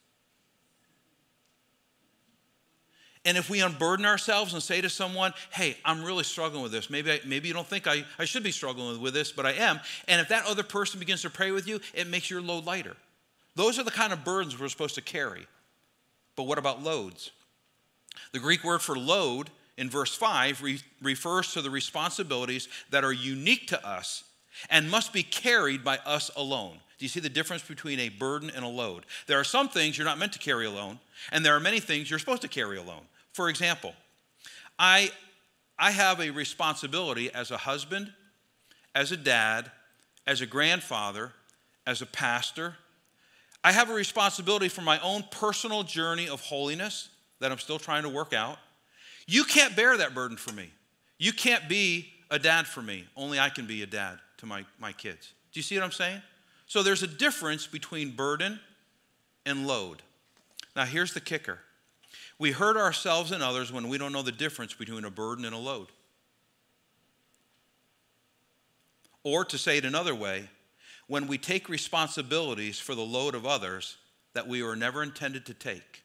And 3.25 3.37
if 3.37 3.51
we 3.51 3.61
unburden 3.61 4.07
ourselves 4.07 4.55
and 4.55 4.63
say 4.63 4.81
to 4.81 4.89
someone, 4.89 5.35
hey, 5.51 5.77
I'm 5.85 6.03
really 6.03 6.25
struggling 6.25 6.63
with 6.63 6.73
this, 6.73 6.89
maybe, 6.89 7.13
I, 7.13 7.21
maybe 7.27 7.49
you 7.49 7.55
don't 7.55 7.67
think 7.67 7.87
I, 7.87 8.05
I 8.19 8.25
should 8.25 8.43
be 8.43 8.51
struggling 8.51 9.01
with 9.01 9.13
this, 9.13 9.31
but 9.31 9.45
I 9.45 9.53
am. 9.53 9.79
And 10.09 10.21
if 10.21 10.29
that 10.29 10.47
other 10.47 10.63
person 10.63 10.99
begins 11.01 11.23
to 11.23 11.31
pray 11.31 11.51
with 11.51 11.69
you, 11.69 11.81
it 11.93 12.07
makes 12.07 12.31
your 12.31 12.41
load 12.41 12.65
lighter. 12.65 12.97
Those 13.57 13.79
are 13.79 13.85
the 13.85 13.91
kind 13.91 14.13
of 14.13 14.25
burdens 14.25 14.59
we're 14.59 14.69
supposed 14.69 14.95
to 14.95 15.03
carry. 15.03 15.47
But 16.35 16.45
what 16.45 16.57
about 16.57 16.83
loads? 16.83 17.31
The 18.33 18.39
Greek 18.39 18.65
word 18.65 18.81
for 18.81 18.97
load 18.97 19.51
in 19.77 19.91
verse 19.91 20.15
5 20.15 20.63
re- 20.63 20.81
refers 21.03 21.53
to 21.53 21.63
the 21.63 21.71
responsibilities 21.71 22.69
that 22.91 23.05
are 23.05 23.13
unique 23.13 23.67
to 23.69 23.87
us 23.87 24.25
and 24.69 24.91
must 24.91 25.13
be 25.13 25.23
carried 25.23 25.85
by 25.85 25.99
us 25.99 26.31
alone. 26.37 26.81
Do 26.99 27.05
you 27.05 27.09
see 27.09 27.21
the 27.21 27.31
difference 27.31 27.63
between 27.63 27.99
a 27.99 28.11
burden 28.11 28.51
and 28.55 28.65
a 28.65 28.69
load? 28.69 29.07
There 29.27 29.41
are 29.41 29.45
some 29.45 29.69
things 29.69 29.97
you're 29.97 30.07
not 30.07 30.19
meant 30.19 30.35
to 30.35 30.39
carry 30.39 30.67
alone, 30.67 30.99
and 31.33 31.45
there 31.45 31.57
are 31.57 31.61
many 31.61 31.81
things 31.81 32.11
you're 32.11 32.19
supposed 32.19 32.43
to 32.43 32.49
carry 32.49 32.77
alone. 32.77 33.03
For 33.33 33.49
example, 33.49 33.95
I, 34.79 35.11
I 35.79 35.93
have 35.93 36.21
a 36.21 36.31
responsibility 36.31 37.33
as 37.33 37.51
a 37.51 37.57
husband, 37.57 38.13
as 38.95 39.13
a 39.13 39.17
dad, 39.17 39.71
as 40.27 40.41
a 40.41 40.47
grandfather, 40.47 41.33
as 41.87 42.03
a 42.03 42.07
pastor. 42.07 42.77
I 43.65 43.73
have 43.73 43.89
a 43.89 43.95
responsibility 43.95 44.69
for 44.69 44.83
my 44.83 45.01
own 45.01 45.25
personal 45.31 45.83
journey 45.83 46.29
of 46.29 46.41
holiness 46.41 47.09
that 47.39 47.51
I'm 47.51 47.59
still 47.59 47.79
trying 47.79 48.03
to 48.03 48.09
work 48.09 48.33
out. 48.33 48.59
You 49.27 49.45
can't 49.45 49.75
bear 49.75 49.97
that 49.97 50.15
burden 50.15 50.37
for 50.37 50.53
me. 50.53 50.71
You 51.19 51.33
can't 51.33 51.69
be 51.69 52.13
a 52.31 52.39
dad 52.39 52.67
for 52.67 52.83
me. 52.83 53.07
Only 53.17 53.39
I 53.39 53.49
can 53.49 53.67
be 53.67 53.83
a 53.83 53.87
dad 53.87 54.19
to 54.41 54.47
my, 54.47 54.65
my 54.79 54.93
kids. 54.93 55.33
Do 55.53 55.59
you 55.59 55.63
see 55.63 55.77
what 55.77 55.85
I'm 55.85 55.93
saying? 55.93 56.23
So 56.67 56.83
there's 56.83 57.03
a 57.03 57.07
difference 57.07 57.67
between 57.67 58.11
burden 58.11 58.61
and 59.47 59.67
load. 59.67 60.03
Now, 60.77 60.85
here's 60.85 61.15
the 61.15 61.21
kicker 61.21 61.61
we 62.39 62.53
hurt 62.53 62.77
ourselves 62.77 63.33
and 63.33 63.43
others 63.43 63.71
when 63.71 63.89
we 63.89 63.99
don't 63.99 64.13
know 64.13 64.23
the 64.23 64.33
difference 64.33 64.75
between 64.75 65.05
a 65.05 65.11
burden 65.11 65.45
and 65.45 65.55
a 65.55 65.59
load. 65.59 65.89
Or 69.23 69.45
to 69.45 69.59
say 69.59 69.77
it 69.77 69.85
another 69.85 70.15
way, 70.15 70.49
when 71.07 71.27
we 71.27 71.37
take 71.37 71.69
responsibilities 71.69 72.79
for 72.79 72.95
the 72.95 73.03
load 73.03 73.35
of 73.35 73.45
others 73.45 73.99
that 74.33 74.49
we 74.49 74.63
were 74.63 74.77
never 74.77 75.03
intended 75.03 75.45
to 75.47 75.55
take. 75.55 76.03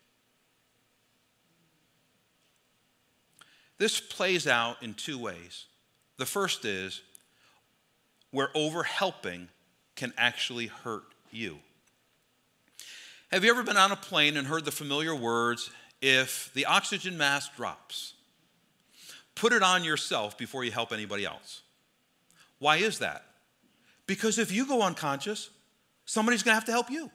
This 3.78 4.00
plays 4.00 4.48
out 4.48 4.82
in 4.82 4.94
two 4.94 5.18
ways. 5.18 5.66
The 6.18 6.26
first 6.26 6.66
is 6.66 7.02
we're 8.36 8.50
over 8.54 8.84
helping 8.84 9.48
can 9.96 10.14
actually 10.18 10.68
hurt 10.68 11.06
you. 11.32 11.58
Have 13.32 13.46
you 13.46 13.50
ever 13.50 13.64
been 13.64 13.78
on 13.78 13.94
a 13.94 13.96
plane 13.96 14.36
and 14.36 14.46
heard 14.46 14.66
the 14.66 14.72
familiar 14.72 15.16
words, 15.16 15.70
if 16.02 16.52
the 16.54 16.66
oxygen 16.66 17.18
mask 17.18 17.56
drops, 17.56 18.14
put 19.36 19.54
it 19.54 19.64
on 19.64 19.86
yourself 19.86 20.38
before 20.38 20.66
you 20.66 20.72
help 20.72 20.92
anybody 20.92 21.26
else? 21.26 21.62
Why 22.60 22.76
is 22.76 23.00
that? 23.00 23.24
Because 24.06 24.38
if 24.38 24.52
you 24.52 24.68
go 24.68 24.82
unconscious, 24.82 25.50
somebody's 26.04 26.44
gonna 26.44 26.56
have 26.56 26.66
to 26.66 26.74
help 26.74 26.92
you. 26.92 27.10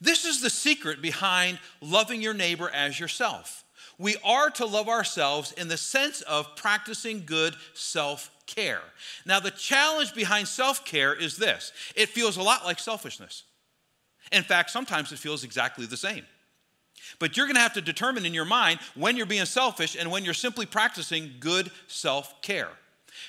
This 0.00 0.24
is 0.24 0.40
the 0.40 0.50
secret 0.50 1.02
behind 1.02 1.58
loving 1.80 2.22
your 2.22 2.34
neighbor 2.34 2.70
as 2.72 3.00
yourself. 3.00 3.64
We 3.98 4.14
are 4.24 4.50
to 4.50 4.64
love 4.64 4.88
ourselves 4.88 5.50
in 5.52 5.66
the 5.66 5.76
sense 5.76 6.20
of 6.22 6.54
practicing 6.54 7.24
good 7.26 7.56
self 7.74 8.30
care. 8.46 8.82
Now, 9.26 9.40
the 9.40 9.50
challenge 9.50 10.14
behind 10.14 10.48
self 10.48 10.84
care 10.84 11.14
is 11.14 11.36
this 11.36 11.72
it 11.94 12.08
feels 12.08 12.36
a 12.36 12.42
lot 12.42 12.64
like 12.64 12.78
selfishness. 12.78 13.44
In 14.32 14.42
fact, 14.42 14.70
sometimes 14.70 15.12
it 15.12 15.18
feels 15.18 15.44
exactly 15.44 15.86
the 15.86 15.96
same. 15.96 16.24
But 17.18 17.36
you're 17.36 17.46
going 17.46 17.56
to 17.56 17.60
have 17.60 17.74
to 17.74 17.80
determine 17.80 18.24
in 18.24 18.34
your 18.34 18.44
mind 18.44 18.80
when 18.94 19.16
you're 19.16 19.26
being 19.26 19.44
selfish 19.44 19.96
and 19.96 20.10
when 20.10 20.24
you're 20.24 20.34
simply 20.34 20.66
practicing 20.66 21.32
good 21.40 21.70
self 21.86 22.40
care. 22.42 22.70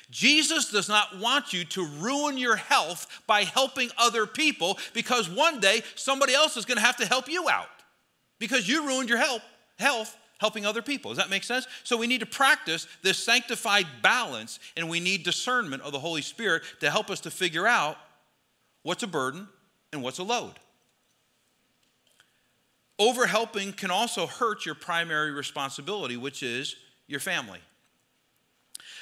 Jesus 0.10 0.71
does 0.71 0.89
not 0.89 1.19
want 1.19 1.54
you 1.54 1.63
to 1.65 1.86
ruin 1.86 2.38
your 2.38 2.56
health 2.56 3.08
by 3.28 3.43
helping 3.43 3.89
other 3.97 4.25
people 4.25 4.80
because 4.93 5.30
one 5.30 5.60
day 5.60 5.84
somebody 5.95 6.34
else 6.34 6.58
is 6.58 6.65
going 6.65 6.78
to 6.78 6.84
have 6.84 6.97
to 6.97 7.06
help 7.06 7.30
you 7.30 7.47
out 7.47 7.67
because 8.39 8.67
you 8.67 8.88
ruined 8.88 9.10
your 9.10 9.19
health, 9.19 9.43
health 9.78 10.17
helping 10.39 10.65
other 10.65 10.82
people. 10.82 11.12
Does 11.12 11.17
that 11.17 11.30
make 11.30 11.43
sense? 11.43 11.67
So 11.84 11.98
we 11.98 12.08
need 12.08 12.19
to 12.19 12.26
practice 12.26 12.88
this 13.02 13.17
sanctified 13.17 13.88
balance 14.02 14.60
and 14.76 14.89
we 14.89 15.00
need 15.00 15.24
discernment 15.24 15.82
of 15.84 15.91
the 15.91 16.00
Holy 16.00 16.21
Spirit 16.21 16.63
to 16.82 16.89
help 16.89 17.10
us 17.10 17.21
to 17.21 17.32
figure 17.32 17.67
out 17.67 17.98
what's 18.84 19.04
a 19.04 19.08
burden 19.08 19.48
and 19.93 20.04
what's 20.04 20.19
a 20.19 20.24
load. 20.24 20.54
Overhelping 23.00 23.76
can 23.76 23.91
also 23.91 24.26
hurt 24.26 24.65
your 24.65 24.76
primary 24.76 25.32
responsibility, 25.32 26.15
which 26.15 26.43
is 26.43 26.76
your 27.08 27.19
family. 27.19 27.60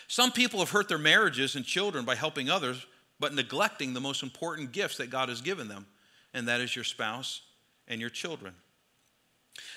Some 0.07 0.31
people 0.31 0.59
have 0.59 0.71
hurt 0.71 0.87
their 0.87 0.97
marriages 0.97 1.55
and 1.55 1.65
children 1.65 2.05
by 2.05 2.15
helping 2.15 2.49
others, 2.49 2.85
but 3.19 3.33
neglecting 3.33 3.93
the 3.93 4.01
most 4.01 4.23
important 4.23 4.71
gifts 4.71 4.97
that 4.97 5.09
God 5.09 5.29
has 5.29 5.41
given 5.41 5.67
them, 5.67 5.85
and 6.33 6.47
that 6.47 6.61
is 6.61 6.75
your 6.75 6.83
spouse 6.83 7.41
and 7.87 8.01
your 8.01 8.09
children. 8.09 8.53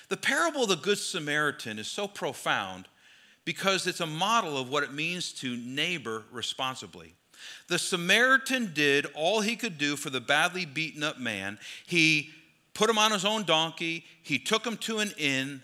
The 0.09 0.17
parable 0.17 0.63
of 0.63 0.69
the 0.69 0.75
Good 0.75 0.97
Samaritan 0.97 1.79
is 1.79 1.87
so 1.87 2.07
profound 2.07 2.87
because 3.45 3.87
it's 3.87 3.99
a 3.99 4.07
model 4.07 4.57
of 4.57 4.69
what 4.69 4.83
it 4.83 4.93
means 4.93 5.31
to 5.33 5.55
neighbor 5.57 6.23
responsibly. 6.31 7.13
The 7.67 7.79
Samaritan 7.79 8.71
did 8.73 9.05
all 9.13 9.41
he 9.41 9.55
could 9.55 9.77
do 9.77 9.95
for 9.95 10.09
the 10.09 10.19
badly 10.19 10.65
beaten 10.65 11.03
up 11.03 11.19
man. 11.19 11.59
He 11.85 12.31
put 12.73 12.89
him 12.89 12.97
on 12.97 13.11
his 13.11 13.25
own 13.25 13.43
donkey, 13.43 14.05
he 14.21 14.39
took 14.39 14.65
him 14.65 14.77
to 14.77 14.99
an 14.99 15.11
inn. 15.17 15.61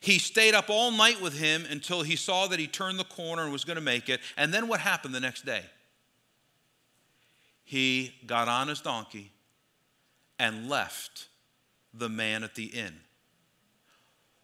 He 0.00 0.18
stayed 0.18 0.54
up 0.54 0.68
all 0.68 0.90
night 0.90 1.20
with 1.20 1.38
him 1.38 1.64
until 1.68 2.02
he 2.02 2.16
saw 2.16 2.46
that 2.48 2.58
he 2.60 2.66
turned 2.66 2.98
the 2.98 3.04
corner 3.04 3.42
and 3.42 3.52
was 3.52 3.64
going 3.64 3.76
to 3.76 3.82
make 3.82 4.08
it. 4.08 4.20
And 4.36 4.52
then 4.52 4.68
what 4.68 4.80
happened 4.80 5.14
the 5.14 5.20
next 5.20 5.44
day? 5.44 5.62
He 7.64 8.14
got 8.26 8.46
on 8.46 8.68
his 8.68 8.80
donkey 8.80 9.32
and 10.38 10.68
left 10.68 11.28
the 11.92 12.08
man 12.08 12.44
at 12.44 12.54
the 12.54 12.66
inn. 12.66 13.00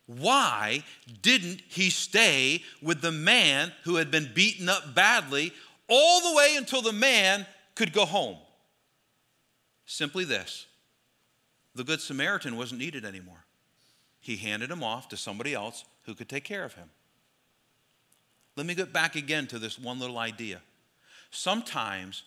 Why 0.07 0.83
didn't 1.23 1.63
he 1.69 1.91
stay 1.91 2.63
with 2.83 3.01
the 3.01 3.13
man 3.13 3.73
who 3.85 3.97
had 3.97 4.11
been 4.11 4.31
beaten 4.35 4.69
up 4.69 4.95
badly 4.95 5.53
all 5.89 6.21
the 6.31 6.37
way 6.37 6.57
until 6.57 6.83
the 6.83 6.93
man 6.93 7.47
could 7.75 7.93
go 7.93 8.05
home? 8.05 8.37
Simply 9.87 10.25
this 10.25 10.67
the 11.75 11.85
Good 11.85 12.01
Samaritan 12.01 12.57
wasn't 12.57 12.81
needed 12.81 13.05
anymore. 13.05 13.45
He 14.21 14.37
handed 14.37 14.71
him 14.71 14.85
off 14.85 15.09
to 15.09 15.17
somebody 15.17 15.55
else 15.55 15.85
who 16.05 16.15
could 16.15 16.29
take 16.29 16.45
care 16.45 16.65
of 16.65 16.75
him. 16.75 16.91
Let 18.57 18.67
me 18.67 18.75
get 18.75 18.93
back 18.93 19.17
again 19.17 19.47
to 19.49 19.59
this 19.59 19.79
one 19.79 19.99
little 19.99 20.19
idea. 20.19 20.61
Sometimes 21.31 22.25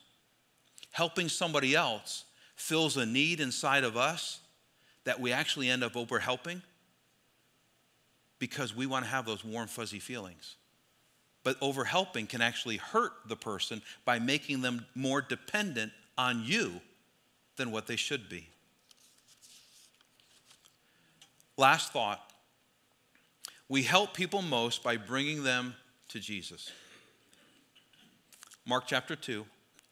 helping 0.92 1.30
somebody 1.30 1.76
else 1.76 2.26
fills 2.56 2.98
a 2.98 3.06
need 3.06 3.40
inside 3.40 3.84
of 3.84 3.96
us 3.96 4.40
that 5.04 5.20
we 5.20 5.32
actually 5.32 5.70
end 5.70 5.84
up 5.84 5.96
over 5.96 6.20
helping 6.20 6.62
because 8.40 8.76
we 8.76 8.86
want 8.86 9.06
to 9.06 9.12
have 9.12 9.26
those 9.26 9.44
warm, 9.44 9.68
fuzzy 9.68 10.00
feelings. 10.00 10.56
But 11.44 11.58
over 11.62 11.86
helping 11.86 12.28
can 12.28 12.42
actually 12.42 12.78
hurt 12.78 13.14
the 13.28 13.36
person 13.36 13.82
by 14.04 14.20
making 14.20 14.62
them 14.62 14.86
more 14.96 15.22
dependent 15.22 15.92
on 16.18 16.44
you 16.44 16.82
than 17.56 17.72
what 17.72 17.88
they 17.88 17.96
should 17.96 18.30
be. 18.30 18.50
Last 21.58 21.94
thought 21.94 22.22
we 23.70 23.84
help 23.84 24.14
people 24.14 24.42
most 24.42 24.84
by 24.84 24.98
bringing 24.98 25.44
them 25.44 25.76
to 26.10 26.20
Jesus. 26.20 26.72
Mark 28.66 28.86
chapter 28.88 29.16
2, 29.16 29.46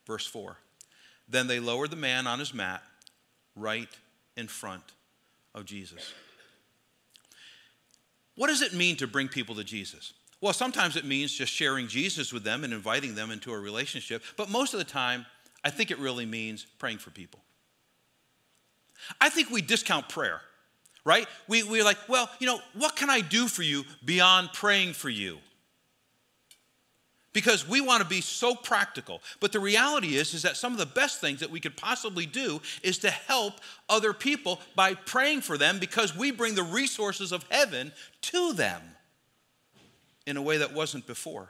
verse 0.06 0.25
4. 0.25 0.58
Then 1.27 1.47
they 1.47 1.60
lowered 1.60 1.91
the 1.91 1.95
man 1.95 2.27
on 2.27 2.39
his 2.39 2.53
mat 2.53 2.84
right 3.56 3.89
in 4.36 4.47
front 4.47 4.84
of 5.56 5.65
Jesus. 5.65 6.13
What 8.36 8.48
does 8.48 8.62
it 8.62 8.74
mean 8.74 8.96
to 8.98 9.08
bring 9.08 9.28
people 9.28 9.56
to 9.56 9.63
Jesus? 9.63 10.13
Well, 10.41 10.54
sometimes 10.54 10.96
it 10.96 11.06
means 11.06 11.34
just 11.34 11.54
sharing 11.54 11.88
Jesus 11.88 12.34
with 12.34 12.43
them 12.43 12.63
and 12.63 12.74
inviting 12.74 13.15
them 13.15 13.32
into 13.32 13.54
a 13.54 13.60
relationship, 13.60 14.24
but 14.36 14.50
most 14.50 14.74
of 14.74 14.80
the 14.80 14.86
time, 14.86 15.26
I 15.63 15.69
think 15.69 15.91
it 15.91 16.00
really 16.00 16.26
means 16.26 16.65
praying 16.80 16.98
for 16.98 17.12
people. 17.12 17.39
I 19.22 19.30
think 19.30 19.50
we 19.50 19.62
discount 19.62 20.10
prayer, 20.10 20.41
right? 21.06 21.28
We, 21.48 21.63
we're 21.63 21.84
like, 21.84 21.98
well, 22.10 22.30
you 22.39 22.48
know, 22.48 22.60
what 22.74 22.96
can 22.96 23.10
I 23.10 23.22
do 23.22 23.48
for 23.48 23.63
you 23.63 23.86
beyond 24.04 24.50
praying 24.54 24.93
for 24.93 25.10
you? 25.10 25.38
Because 27.34 27.67
we 27.67 27.82
want 27.82 28.02
to 28.02 28.08
be 28.08 28.22
so 28.22 28.56
practical. 28.56 29.22
But 29.39 29.52
the 29.52 29.60
reality 29.60 30.15
is 30.15 30.34
is 30.34 30.43
that 30.43 30.56
some 30.56 30.72
of 30.72 30.80
the 30.80 30.86
best 30.86 31.19
things 31.19 31.39
that 31.39 31.50
we 31.50 31.60
could 31.60 31.76
possibly 31.76 32.26
do 32.26 32.62
is 32.82 33.00
to 33.00 33.10
help 33.10 33.56
other 33.89 34.13
people 34.13 34.62
by 34.76 34.93
praying 34.93 35.41
for 35.41 35.58
them 35.58 35.80
because 35.80 36.15
we 36.15 36.32
bring 36.32 36.56
the 36.56 36.63
resources 36.63 37.32
of 37.32 37.46
heaven 37.50 37.91
to 38.22 38.54
them 38.54 38.82
in 40.26 40.38
a 40.38 40.41
way 40.41 40.58
that 40.58 40.74
wasn't 40.74 41.06
before. 41.06 41.50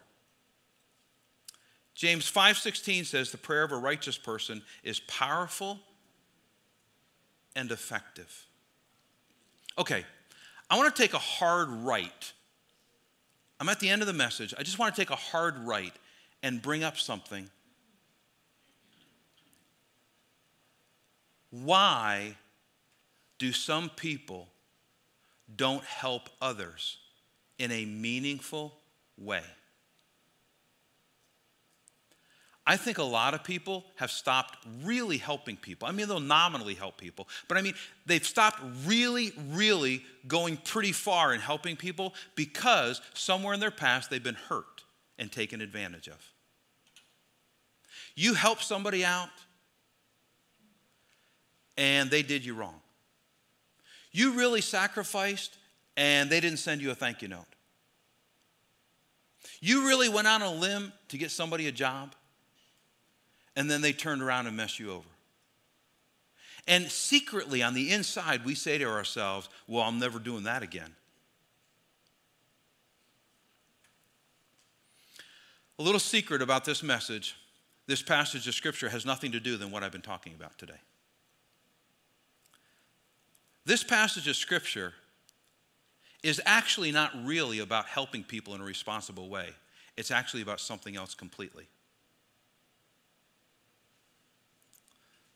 James 1.93 2.29
5:16 2.29 3.05
says 3.05 3.31
the 3.31 3.37
prayer 3.37 3.63
of 3.63 3.71
a 3.71 3.77
righteous 3.77 4.17
person 4.17 4.63
is 4.83 4.99
powerful 5.01 5.79
and 7.55 7.71
effective. 7.71 8.47
Okay, 9.77 10.05
I 10.69 10.77
want 10.77 10.95
to 10.95 11.01
take 11.01 11.13
a 11.13 11.19
hard 11.19 11.69
right 11.69 12.33
I'm 13.63 13.69
at 13.69 13.79
the 13.79 13.87
end 13.87 14.01
of 14.01 14.07
the 14.07 14.13
message. 14.13 14.53
I 14.59 14.63
just 14.63 14.77
want 14.77 14.93
to 14.93 15.01
take 15.01 15.09
a 15.09 15.15
hard 15.15 15.57
right 15.59 15.93
and 16.41 16.61
bring 16.61 16.83
up 16.83 16.97
something. 16.97 17.49
Why 21.49 22.35
do 23.37 23.53
some 23.53 23.89
people 23.89 24.49
don't 25.55 25.85
help 25.85 26.29
others 26.41 26.97
in 27.57 27.71
a 27.71 27.85
meaningful 27.85 28.73
way? 29.17 29.43
I 32.65 32.77
think 32.77 32.97
a 32.97 33.03
lot 33.03 33.33
of 33.33 33.43
people 33.43 33.83
have 33.97 34.09
stopped 34.09 34.57
really 34.83 35.17
helping 35.17 35.57
people. 35.57 35.87
I 35.87 35.91
mean, 35.91 36.07
they'll 36.07 36.21
nominally 36.21 36.75
help 36.75 36.97
people, 36.97 37.27
but 37.49 37.57
I 37.57 37.61
mean, 37.61 37.73
they've 38.05 38.25
stopped 38.25 38.61
really, 38.85 39.33
really 39.49 40.03
going 40.27 40.55
pretty 40.55 40.93
far 40.93 41.33
in 41.33 41.41
helping 41.41 41.75
people 41.75 42.13
because 42.35 43.01
somewhere 43.13 43.53
in 43.53 43.59
their 43.59 43.71
past 43.71 44.09
they've 44.09 44.23
been 44.23 44.35
hurt 44.35 44.83
and 45.19 45.29
taken 45.29 45.59
advantage 45.59 46.07
of. 46.07 46.25
You 48.15 48.33
help 48.33 48.61
somebody 48.61 49.03
out, 49.03 49.29
and 51.77 52.09
they 52.09 52.21
did 52.21 52.45
you 52.45 52.53
wrong. 52.53 52.79
You 54.11 54.33
really 54.33 54.61
sacrificed, 54.61 55.57
and 55.97 56.29
they 56.29 56.39
didn't 56.39 56.59
send 56.59 56.81
you 56.81 56.91
a 56.91 56.95
thank 56.95 57.21
you 57.21 57.27
note. 57.27 57.45
You 59.59 59.85
really 59.87 60.07
went 60.07 60.27
on 60.27 60.41
a 60.41 60.51
limb 60.51 60.93
to 61.09 61.17
get 61.17 61.31
somebody 61.31 61.67
a 61.67 61.71
job 61.71 62.15
and 63.55 63.69
then 63.69 63.81
they 63.81 63.93
turn 63.93 64.21
around 64.21 64.47
and 64.47 64.57
mess 64.57 64.79
you 64.79 64.91
over. 64.91 65.07
And 66.67 66.89
secretly 66.89 67.61
on 67.61 67.73
the 67.73 67.91
inside, 67.91 68.45
we 68.45 68.55
say 68.55 68.77
to 68.77 68.85
ourselves, 68.85 69.49
Well, 69.67 69.83
I'm 69.83 69.99
never 69.99 70.19
doing 70.19 70.43
that 70.43 70.63
again. 70.63 70.95
A 75.77 75.83
little 75.83 75.99
secret 75.99 76.41
about 76.41 76.65
this 76.65 76.83
message 76.83 77.35
this 77.85 78.01
passage 78.01 78.47
of 78.47 78.55
Scripture 78.55 78.89
has 78.89 79.05
nothing 79.05 79.33
to 79.33 79.39
do 79.39 79.57
than 79.57 79.71
what 79.71 79.83
I've 79.83 79.91
been 79.91 80.01
talking 80.01 80.33
about 80.33 80.57
today. 80.57 80.79
This 83.65 83.83
passage 83.83 84.27
of 84.27 84.35
Scripture 84.35 84.93
is 86.21 86.41
actually 86.45 86.91
not 86.91 87.11
really 87.25 87.59
about 87.59 87.87
helping 87.87 88.23
people 88.23 88.55
in 88.55 88.61
a 88.61 88.63
responsible 88.63 89.29
way, 89.29 89.49
it's 89.97 90.11
actually 90.11 90.41
about 90.41 90.59
something 90.59 90.95
else 90.95 91.13
completely. 91.13 91.67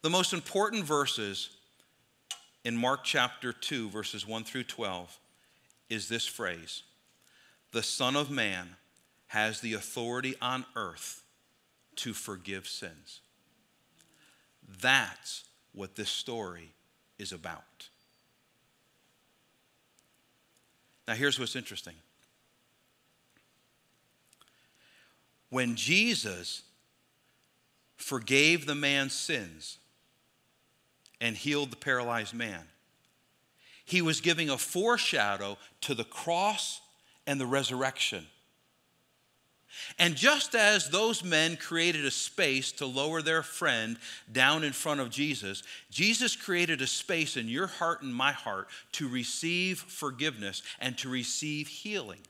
The 0.07 0.11
most 0.11 0.31
important 0.31 0.85
verses 0.85 1.49
in 2.63 2.77
Mark 2.77 3.03
chapter 3.03 3.51
2, 3.51 3.89
verses 3.89 4.25
1 4.25 4.45
through 4.45 4.63
12, 4.63 5.19
is 5.89 6.07
this 6.07 6.25
phrase 6.25 6.83
The 7.73 7.83
Son 7.83 8.15
of 8.15 8.31
Man 8.31 8.77
has 9.25 9.59
the 9.59 9.73
authority 9.73 10.33
on 10.41 10.63
earth 10.77 11.23
to 11.97 12.13
forgive 12.13 12.69
sins. 12.69 13.19
That's 14.81 15.43
what 15.73 15.97
this 15.97 16.09
story 16.09 16.71
is 17.19 17.33
about. 17.33 17.89
Now, 21.05 21.15
here's 21.15 21.37
what's 21.37 21.57
interesting. 21.57 21.95
When 25.49 25.75
Jesus 25.75 26.61
forgave 27.97 28.65
the 28.65 28.73
man's 28.73 29.11
sins, 29.11 29.79
and 31.19 31.35
healed 31.35 31.71
the 31.71 31.77
paralyzed 31.77 32.33
man. 32.33 32.61
He 33.85 34.01
was 34.01 34.21
giving 34.21 34.49
a 34.49 34.57
foreshadow 34.57 35.57
to 35.81 35.95
the 35.95 36.03
cross 36.03 36.81
and 37.25 37.39
the 37.39 37.45
resurrection. 37.45 38.25
And 39.99 40.15
just 40.15 40.55
as 40.55 40.89
those 40.89 41.23
men 41.23 41.55
created 41.55 42.05
a 42.05 42.11
space 42.11 42.71
to 42.73 42.85
lower 42.85 43.21
their 43.21 43.43
friend 43.43 43.97
down 44.31 44.63
in 44.63 44.73
front 44.73 44.99
of 44.99 45.09
Jesus, 45.09 45.63
Jesus 45.91 46.35
created 46.35 46.81
a 46.81 46.87
space 46.87 47.37
in 47.37 47.47
your 47.47 47.67
heart 47.67 48.01
and 48.01 48.13
my 48.13 48.31
heart 48.31 48.67
to 48.93 49.07
receive 49.07 49.79
forgiveness 49.79 50.63
and 50.79 50.97
to 50.97 51.09
receive 51.09 51.67
healing, 51.67 52.21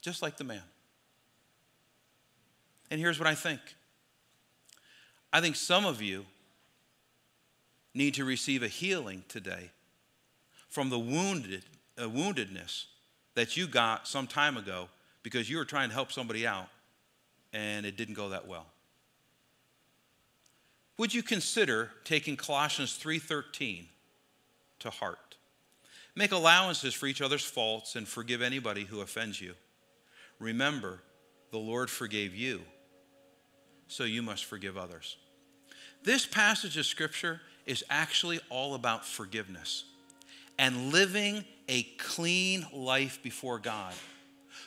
just 0.00 0.22
like 0.22 0.36
the 0.36 0.44
man. 0.44 0.62
And 2.90 3.00
here's 3.00 3.18
what 3.18 3.28
I 3.28 3.34
think 3.34 3.60
I 5.32 5.40
think 5.40 5.56
some 5.56 5.84
of 5.84 6.00
you 6.00 6.26
need 7.94 8.14
to 8.14 8.24
receive 8.24 8.62
a 8.62 8.68
healing 8.68 9.24
today 9.28 9.70
from 10.68 10.90
the 10.90 10.98
wounded, 10.98 11.64
uh, 11.96 12.02
woundedness 12.02 12.86
that 13.34 13.56
you 13.56 13.66
got 13.66 14.08
some 14.08 14.26
time 14.26 14.56
ago 14.56 14.88
because 15.22 15.48
you 15.48 15.56
were 15.56 15.64
trying 15.64 15.88
to 15.88 15.94
help 15.94 16.10
somebody 16.12 16.46
out 16.46 16.68
and 17.52 17.86
it 17.86 17.96
didn't 17.96 18.14
go 18.14 18.30
that 18.30 18.46
well. 18.46 18.66
Would 20.98 21.14
you 21.14 21.22
consider 21.22 21.90
taking 22.04 22.36
Colossians 22.36 22.96
3:13 22.96 23.88
to 24.80 24.90
heart? 24.90 25.36
Make 26.14 26.30
allowances 26.30 26.94
for 26.94 27.06
each 27.06 27.20
other's 27.20 27.44
faults 27.44 27.96
and 27.96 28.06
forgive 28.06 28.42
anybody 28.42 28.84
who 28.84 29.00
offends 29.00 29.40
you. 29.40 29.56
Remember, 30.38 31.02
the 31.50 31.58
Lord 31.58 31.90
forgave 31.90 32.34
you, 32.34 32.64
so 33.88 34.04
you 34.04 34.22
must 34.22 34.44
forgive 34.44 34.76
others. 34.76 35.16
This 36.02 36.26
passage 36.26 36.76
of 36.76 36.86
scripture 36.86 37.40
is 37.66 37.84
actually 37.90 38.40
all 38.50 38.74
about 38.74 39.04
forgiveness 39.04 39.84
and 40.58 40.92
living 40.92 41.44
a 41.68 41.82
clean 41.98 42.66
life 42.72 43.20
before 43.22 43.58
God 43.58 43.94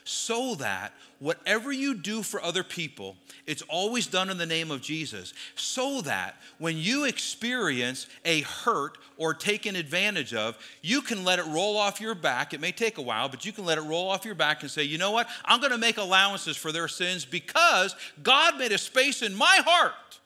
so 0.03 0.55
that 0.55 0.93
whatever 1.19 1.69
you 1.71 1.93
do 1.93 2.23
for 2.23 2.41
other 2.41 2.63
people, 2.63 3.17
it's 3.45 3.61
always 3.63 4.07
done 4.07 4.29
in 4.29 4.37
the 4.37 4.45
name 4.45 4.71
of 4.71 4.81
Jesus, 4.81 5.33
so 5.55 5.99
that 6.01 6.35
when 6.59 6.77
you 6.77 7.03
experience 7.03 8.07
a 8.23 8.41
hurt 8.41 8.97
or 9.17 9.33
taken 9.33 9.75
advantage 9.75 10.33
of, 10.33 10.57
you 10.81 11.01
can 11.01 11.25
let 11.25 11.39
it 11.39 11.45
roll 11.47 11.75
off 11.75 11.99
your 11.99 12.15
back. 12.15 12.53
It 12.53 12.61
may 12.61 12.71
take 12.71 12.97
a 12.97 13.01
while, 13.01 13.27
but 13.27 13.45
you 13.45 13.51
can 13.51 13.65
let 13.65 13.77
it 13.77 13.81
roll 13.81 14.09
off 14.09 14.23
your 14.23 14.35
back 14.35 14.61
and 14.61 14.71
say, 14.71 14.83
you 14.83 14.97
know 14.97 15.11
what? 15.11 15.27
I'm 15.43 15.59
going 15.59 15.73
to 15.73 15.77
make 15.77 15.97
allowances 15.97 16.55
for 16.55 16.71
their 16.71 16.87
sins 16.87 17.25
because 17.25 17.93
God 18.23 18.57
made 18.57 18.71
a 18.71 18.77
space 18.77 19.21
in 19.21 19.35
my 19.35 19.61
heart 19.65 20.19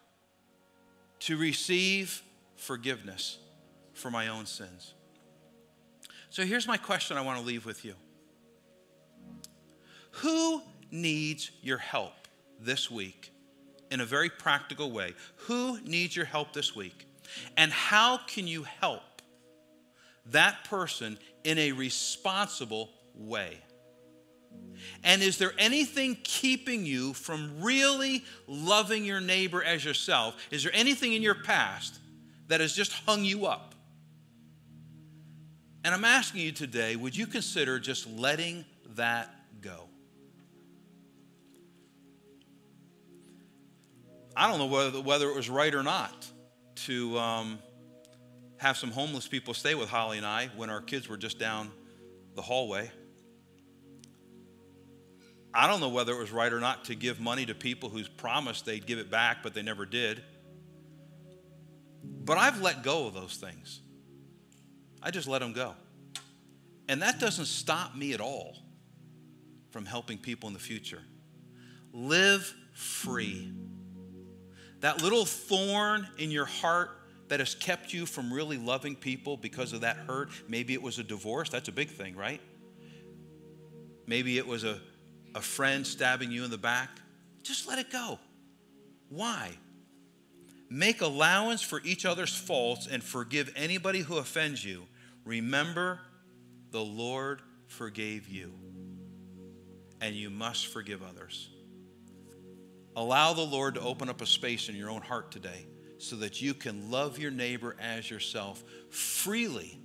to 1.22 1.38
receive 1.38 2.22
forgiveness 2.62 3.40
for 3.94 4.12
my 4.12 4.28
own 4.28 4.46
sins. 4.46 4.94
So 6.30 6.44
here's 6.44 6.68
my 6.68 6.78
question 6.78 7.18
I 7.18 7.22
want 7.22 7.40
to 7.40 7.46
leave 7.46 7.66
with 7.66 7.84
you 7.84 7.96
Who 10.12 10.62
needs 10.92 11.52
your 11.62 11.80
help 11.80 12.14
this 12.60 12.90
week 12.90 13.34
in 13.90 14.00
a 14.00 14.06
very 14.06 14.30
practical 14.30 14.92
way? 14.92 15.14
Who 15.48 15.80
needs 15.82 16.16
your 16.16 16.26
help 16.26 16.54
this 16.54 16.76
week? 16.76 17.08
And 17.58 17.72
how 17.72 18.18
can 18.18 18.48
you 18.48 18.64
help 18.64 19.02
that 20.28 20.64
person 20.66 21.18
in 21.44 21.58
a 21.58 21.72
responsible 21.72 22.90
way? 23.16 23.58
And 25.04 25.22
is 25.22 25.38
there 25.38 25.54
anything 25.58 26.18
keeping 26.24 26.86
you 26.86 27.14
from 27.14 27.62
really 27.62 28.24
loving 28.48 29.06
your 29.06 29.22
neighbor 29.22 29.64
as 29.64 29.84
yourself? 29.84 30.36
Is 30.52 30.64
there 30.64 30.76
anything 30.76 31.14
in 31.14 31.22
your 31.22 31.36
past 31.36 32.01
that 32.52 32.60
has 32.60 32.74
just 32.74 32.92
hung 32.92 33.24
you 33.24 33.46
up? 33.46 33.76
And 35.86 35.96
I'm 35.96 36.04
asking 36.04 36.42
you 36.42 36.52
today 36.52 36.98
would 36.98 37.16
you 37.16 37.26
consider 37.26 37.80
just 37.80 38.08
letting 38.10 38.66
that 38.96 39.34
go? 39.62 39.88
I 44.36 44.50
don't 44.50 44.60
know 44.60 44.66
whether, 44.66 45.00
whether 45.00 45.30
it 45.30 45.36
was 45.36 45.50
right 45.50 45.74
or 45.74 45.82
not 45.82 46.28
to 46.88 47.18
um, 47.18 47.60
have 48.58 48.76
some 48.76 48.92
homeless 48.92 49.30
people 49.30 49.54
stay 49.54 49.74
with 49.74 49.88
Holly 49.88 50.18
and 50.18 50.26
I 50.26 50.50
when 50.58 50.70
our 50.70 50.82
kids 50.82 51.08
were 51.08 51.18
just 51.18 51.40
down 51.40 51.72
the 52.36 52.42
hallway. 52.42 52.92
I 55.54 55.68
don't 55.68 55.80
know 55.80 55.90
whether 55.90 56.12
it 56.12 56.20
was 56.20 56.32
right 56.34 56.52
or 56.52 56.60
not 56.60 56.84
to 56.86 56.96
give 56.96 57.22
money 57.22 57.46
to 57.46 57.56
people 57.56 57.88
who 57.88 58.04
promised 58.18 58.66
they'd 58.66 58.86
give 58.86 59.00
it 59.00 59.10
back, 59.10 59.38
but 59.42 59.54
they 59.54 59.62
never 59.62 59.86
did. 59.86 60.22
But 62.32 62.38
I've 62.38 62.62
let 62.62 62.82
go 62.82 63.08
of 63.08 63.14
those 63.14 63.36
things. 63.36 63.82
I 65.04 65.12
just 65.12 65.28
let 65.28 65.40
them 65.40 65.52
go. 65.52 65.74
And 66.88 67.02
that 67.02 67.20
doesn't 67.20 67.48
stop 67.48 67.94
me 67.94 68.14
at 68.14 68.22
all 68.22 68.56
from 69.72 69.86
helping 69.86 70.18
people 70.18 70.48
in 70.48 70.54
the 70.54 70.60
future. 70.60 71.04
Live 71.92 72.56
free. 72.72 73.52
That 74.80 75.02
little 75.02 75.26
thorn 75.26 76.08
in 76.18 76.32
your 76.32 76.46
heart 76.46 76.92
that 77.28 77.42
has 77.42 77.54
kept 77.54 77.94
you 77.94 78.06
from 78.06 78.32
really 78.32 78.58
loving 78.58 78.96
people 78.96 79.36
because 79.36 79.74
of 79.74 79.82
that 79.82 79.98
hurt, 79.98 80.30
maybe 80.48 80.74
it 80.74 80.82
was 80.82 81.00
a 81.00 81.04
divorce, 81.04 81.50
that's 81.50 81.68
a 81.68 81.74
big 81.74 81.90
thing, 81.90 82.16
right? 82.16 82.40
Maybe 84.08 84.38
it 84.38 84.48
was 84.48 84.64
a 84.64 84.80
a 85.36 85.42
friend 85.42 85.86
stabbing 85.86 86.32
you 86.32 86.46
in 86.46 86.52
the 86.52 86.58
back, 86.58 86.90
just 87.44 87.68
let 87.68 87.78
it 87.78 87.92
go. 87.92 88.20
Why? 89.10 89.52
Make 90.74 91.02
allowance 91.02 91.62
for 91.62 91.82
each 91.84 92.06
other's 92.06 92.34
faults 92.34 92.88
and 92.90 93.04
forgive 93.04 93.52
anybody 93.58 94.00
who 94.00 94.16
offends 94.16 94.64
you. 94.64 94.84
Remember, 95.26 96.00
the 96.72 96.80
Lord 96.80 97.42
forgave 97.68 98.30
you, 98.30 98.54
and 100.00 100.16
you 100.16 100.30
must 100.30 100.68
forgive 100.68 101.04
others. 101.04 101.50
Allow 102.96 103.34
the 103.34 103.42
Lord 103.42 103.76
to 103.76 103.82
open 103.82 104.08
up 104.08 104.22
a 104.22 104.26
space 104.26 104.70
in 104.70 104.76
your 104.78 104.90
own 104.90 105.02
heart 105.02 105.30
today 105.30 105.68
so 105.98 106.16
that 106.16 106.42
you 106.42 106.54
can 106.54 106.90
love 106.90 107.20
your 107.20 107.32
neighbor 107.32 107.76
as 107.78 108.10
yourself 108.10 108.64
freely 108.90 109.78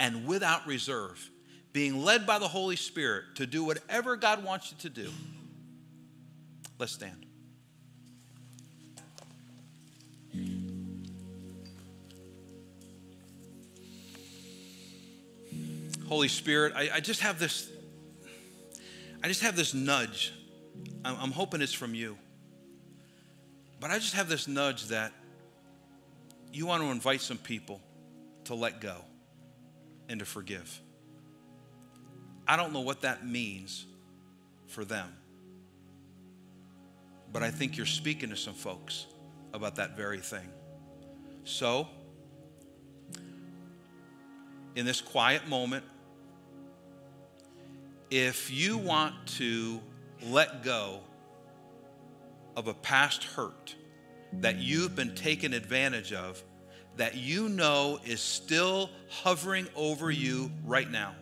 and 0.00 0.26
without 0.26 0.66
reserve 0.66 1.30
being 1.72 2.04
led 2.04 2.26
by 2.26 2.40
the 2.40 2.48
Holy 2.48 2.76
Spirit 2.76 3.36
to 3.36 3.46
do 3.46 3.62
whatever 3.62 4.16
God 4.16 4.42
wants 4.42 4.72
you 4.72 4.78
to 4.78 4.90
do. 4.90 5.10
Let's 6.76 6.92
stand. 6.92 7.23
Holy 16.06 16.28
Spirit, 16.28 16.74
I, 16.76 16.90
I, 16.94 17.00
just 17.00 17.20
have 17.22 17.38
this, 17.38 17.68
I 19.22 19.28
just 19.28 19.40
have 19.42 19.56
this 19.56 19.74
nudge. 19.74 20.32
I'm, 21.04 21.16
I'm 21.20 21.30
hoping 21.32 21.62
it's 21.62 21.72
from 21.72 21.94
you. 21.94 22.16
But 23.80 23.90
I 23.90 23.98
just 23.98 24.14
have 24.14 24.28
this 24.28 24.46
nudge 24.46 24.86
that 24.88 25.12
you 26.52 26.66
want 26.66 26.82
to 26.82 26.90
invite 26.90 27.20
some 27.20 27.38
people 27.38 27.80
to 28.44 28.54
let 28.54 28.80
go 28.80 28.96
and 30.08 30.20
to 30.20 30.24
forgive. 30.24 30.80
I 32.46 32.56
don't 32.56 32.72
know 32.72 32.80
what 32.80 33.00
that 33.00 33.26
means 33.26 33.86
for 34.68 34.84
them. 34.84 35.12
But 37.32 37.42
I 37.42 37.50
think 37.50 37.76
you're 37.76 37.86
speaking 37.86 38.28
to 38.30 38.36
some 38.36 38.54
folks 38.54 39.06
about 39.54 39.76
that 39.76 39.96
very 39.96 40.18
thing. 40.18 40.48
So, 41.44 41.88
in 44.74 44.84
this 44.84 45.00
quiet 45.00 45.48
moment, 45.48 45.84
if 48.10 48.50
you 48.50 48.76
want 48.76 49.14
to 49.38 49.80
let 50.28 50.64
go 50.64 51.00
of 52.56 52.66
a 52.66 52.74
past 52.74 53.24
hurt 53.24 53.74
that 54.34 54.56
you've 54.56 54.96
been 54.96 55.14
taken 55.14 55.54
advantage 55.54 56.12
of, 56.12 56.42
that 56.96 57.16
you 57.16 57.48
know 57.48 58.00
is 58.04 58.20
still 58.20 58.90
hovering 59.08 59.68
over 59.76 60.10
you 60.10 60.50
right 60.64 60.90
now, 60.90 61.14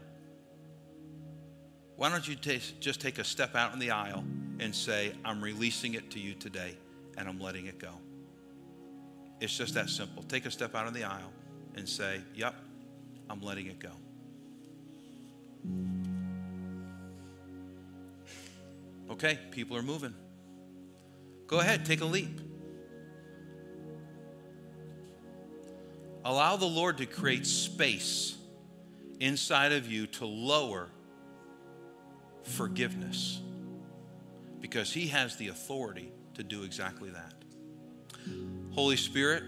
why 1.96 2.08
don't 2.08 2.26
you 2.26 2.34
just 2.34 3.00
take 3.00 3.18
a 3.18 3.24
step 3.24 3.54
out 3.54 3.72
in 3.72 3.78
the 3.78 3.90
aisle 3.90 4.24
and 4.58 4.74
say, 4.74 5.12
I'm 5.24 5.42
releasing 5.42 5.94
it 5.94 6.10
to 6.12 6.18
you 6.18 6.34
today 6.34 6.76
and 7.18 7.28
I'm 7.28 7.38
letting 7.38 7.66
it 7.66 7.78
go? 7.78 7.92
It's 9.42 9.58
just 9.58 9.74
that 9.74 9.90
simple. 9.90 10.22
Take 10.22 10.46
a 10.46 10.52
step 10.52 10.76
out 10.76 10.86
of 10.86 10.94
the 10.94 11.02
aisle 11.02 11.32
and 11.74 11.88
say, 11.88 12.20
Yep, 12.36 12.54
I'm 13.28 13.40
letting 13.40 13.66
it 13.66 13.80
go. 13.80 13.90
Okay, 19.10 19.40
people 19.50 19.76
are 19.76 19.82
moving. 19.82 20.14
Go 21.48 21.58
ahead, 21.58 21.84
take 21.84 22.02
a 22.02 22.04
leap. 22.04 22.40
Allow 26.24 26.54
the 26.54 26.66
Lord 26.66 26.98
to 26.98 27.06
create 27.06 27.44
space 27.44 28.36
inside 29.18 29.72
of 29.72 29.90
you 29.90 30.06
to 30.06 30.24
lower 30.24 30.88
forgiveness 32.44 33.40
because 34.60 34.92
He 34.92 35.08
has 35.08 35.34
the 35.34 35.48
authority 35.48 36.12
to 36.34 36.44
do 36.44 36.62
exactly 36.62 37.10
that. 37.10 37.41
Holy 38.72 38.96
Spirit, 38.96 39.42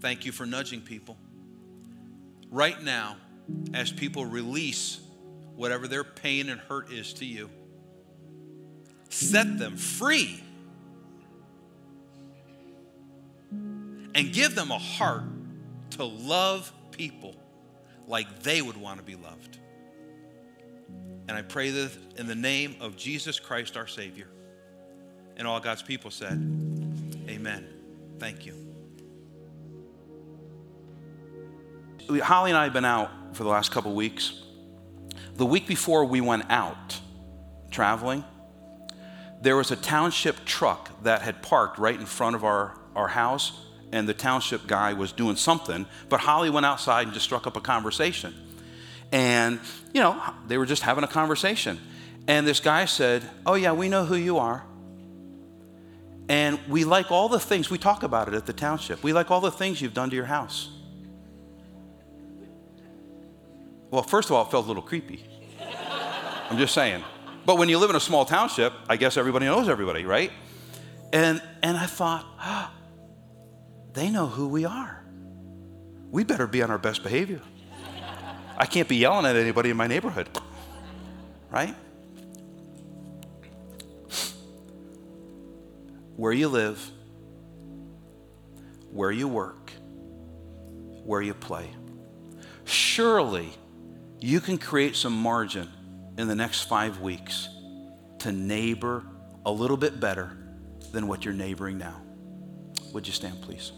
thank 0.00 0.24
you 0.24 0.32
for 0.32 0.46
nudging 0.46 0.80
people. 0.80 1.16
Right 2.50 2.80
now, 2.82 3.16
as 3.72 3.92
people 3.92 4.24
release 4.24 5.00
whatever 5.56 5.86
their 5.86 6.04
pain 6.04 6.48
and 6.48 6.60
hurt 6.60 6.92
is 6.92 7.12
to 7.14 7.24
you, 7.24 7.50
set 9.08 9.58
them 9.58 9.76
free 9.76 10.42
and 14.14 14.32
give 14.32 14.54
them 14.54 14.70
a 14.70 14.78
heart 14.78 15.24
to 15.90 16.04
love 16.04 16.72
people 16.90 17.36
like 18.06 18.42
they 18.42 18.62
would 18.62 18.76
want 18.76 18.98
to 18.98 19.04
be 19.04 19.16
loved. 19.16 19.58
And 21.26 21.36
I 21.36 21.42
pray 21.42 21.70
this 21.70 21.96
in 22.16 22.26
the 22.26 22.34
name 22.34 22.76
of 22.80 22.96
Jesus 22.96 23.40
Christ, 23.40 23.76
our 23.76 23.86
Savior. 23.86 24.28
And 25.36 25.48
all 25.48 25.58
God's 25.58 25.82
people 25.82 26.10
said, 26.10 26.34
Amen. 27.28 27.66
Thank 28.18 28.46
you. 28.46 28.54
Holly 32.22 32.50
and 32.50 32.58
I 32.58 32.64
have 32.64 32.72
been 32.72 32.84
out 32.84 33.10
for 33.32 33.44
the 33.44 33.48
last 33.48 33.70
couple 33.70 33.94
weeks. 33.94 34.42
The 35.36 35.46
week 35.46 35.66
before 35.66 36.04
we 36.04 36.20
went 36.20 36.44
out 36.50 37.00
traveling, 37.70 38.24
there 39.40 39.56
was 39.56 39.70
a 39.70 39.76
township 39.76 40.44
truck 40.44 41.02
that 41.02 41.22
had 41.22 41.42
parked 41.42 41.78
right 41.78 41.98
in 41.98 42.06
front 42.06 42.36
of 42.36 42.44
our, 42.44 42.78
our 42.94 43.08
house, 43.08 43.60
and 43.92 44.08
the 44.08 44.14
township 44.14 44.66
guy 44.66 44.92
was 44.92 45.12
doing 45.12 45.36
something, 45.36 45.86
but 46.08 46.20
Holly 46.20 46.50
went 46.50 46.66
outside 46.66 47.02
and 47.02 47.12
just 47.12 47.24
struck 47.24 47.46
up 47.46 47.56
a 47.56 47.60
conversation. 47.60 48.34
And, 49.12 49.60
you 49.92 50.00
know, 50.00 50.20
they 50.46 50.58
were 50.58 50.66
just 50.66 50.82
having 50.82 51.04
a 51.04 51.08
conversation. 51.08 51.80
And 52.26 52.46
this 52.46 52.60
guy 52.60 52.86
said, 52.86 53.22
Oh, 53.46 53.54
yeah, 53.54 53.72
we 53.72 53.88
know 53.88 54.04
who 54.04 54.16
you 54.16 54.38
are. 54.38 54.64
And 56.28 56.58
we 56.68 56.84
like 56.84 57.10
all 57.10 57.28
the 57.28 57.38
things, 57.38 57.70
we 57.70 57.78
talk 57.78 58.02
about 58.02 58.28
it 58.28 58.34
at 58.34 58.46
the 58.46 58.52
township. 58.52 59.02
We 59.02 59.12
like 59.12 59.30
all 59.30 59.40
the 59.40 59.50
things 59.50 59.82
you've 59.82 59.94
done 59.94 60.10
to 60.10 60.16
your 60.16 60.24
house. 60.24 60.70
Well, 63.90 64.02
first 64.02 64.30
of 64.30 64.36
all, 64.36 64.44
it 64.46 64.50
felt 64.50 64.64
a 64.64 64.68
little 64.68 64.82
creepy. 64.82 65.24
I'm 66.50 66.58
just 66.58 66.74
saying. 66.74 67.04
But 67.46 67.58
when 67.58 67.68
you 67.68 67.78
live 67.78 67.90
in 67.90 67.96
a 67.96 68.00
small 68.00 68.24
township, 68.24 68.72
I 68.88 68.96
guess 68.96 69.16
everybody 69.16 69.44
knows 69.44 69.68
everybody, 69.68 70.04
right? 70.04 70.32
And, 71.12 71.42
and 71.62 71.76
I 71.76 71.86
thought, 71.86 72.24
oh, 72.42 72.70
they 73.92 74.10
know 74.10 74.26
who 74.26 74.48
we 74.48 74.64
are. 74.64 75.04
We 76.10 76.24
better 76.24 76.46
be 76.46 76.62
on 76.62 76.70
our 76.70 76.78
best 76.78 77.02
behavior. 77.02 77.40
I 78.56 78.66
can't 78.66 78.88
be 78.88 78.96
yelling 78.96 79.26
at 79.26 79.36
anybody 79.36 79.70
in 79.70 79.76
my 79.76 79.86
neighborhood, 79.86 80.28
right? 81.50 81.74
Where 86.16 86.32
you 86.32 86.48
live, 86.48 86.80
where 88.90 89.10
you 89.10 89.26
work, 89.28 89.72
where 91.04 91.20
you 91.20 91.34
play. 91.34 91.68
Surely 92.64 93.50
you 94.20 94.40
can 94.40 94.56
create 94.56 94.96
some 94.96 95.12
margin 95.12 95.68
in 96.16 96.28
the 96.28 96.34
next 96.34 96.62
five 96.62 97.00
weeks 97.00 97.48
to 98.20 98.32
neighbor 98.32 99.04
a 99.44 99.50
little 99.50 99.76
bit 99.76 100.00
better 100.00 100.36
than 100.92 101.08
what 101.08 101.24
you're 101.24 101.34
neighboring 101.34 101.76
now. 101.76 102.00
Would 102.92 103.06
you 103.06 103.12
stand, 103.12 103.42
please? 103.42 103.72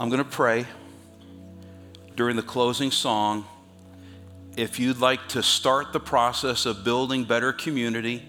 I'm 0.00 0.10
going 0.10 0.22
to 0.22 0.30
pray 0.30 0.64
during 2.14 2.36
the 2.36 2.42
closing 2.42 2.92
song. 2.92 3.44
If 4.56 4.78
you'd 4.78 4.98
like 4.98 5.26
to 5.30 5.42
start 5.42 5.92
the 5.92 5.98
process 5.98 6.66
of 6.66 6.84
building 6.84 7.24
better 7.24 7.52
community, 7.52 8.24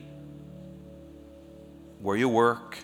where 2.00 2.18
you 2.18 2.28
work, 2.28 2.80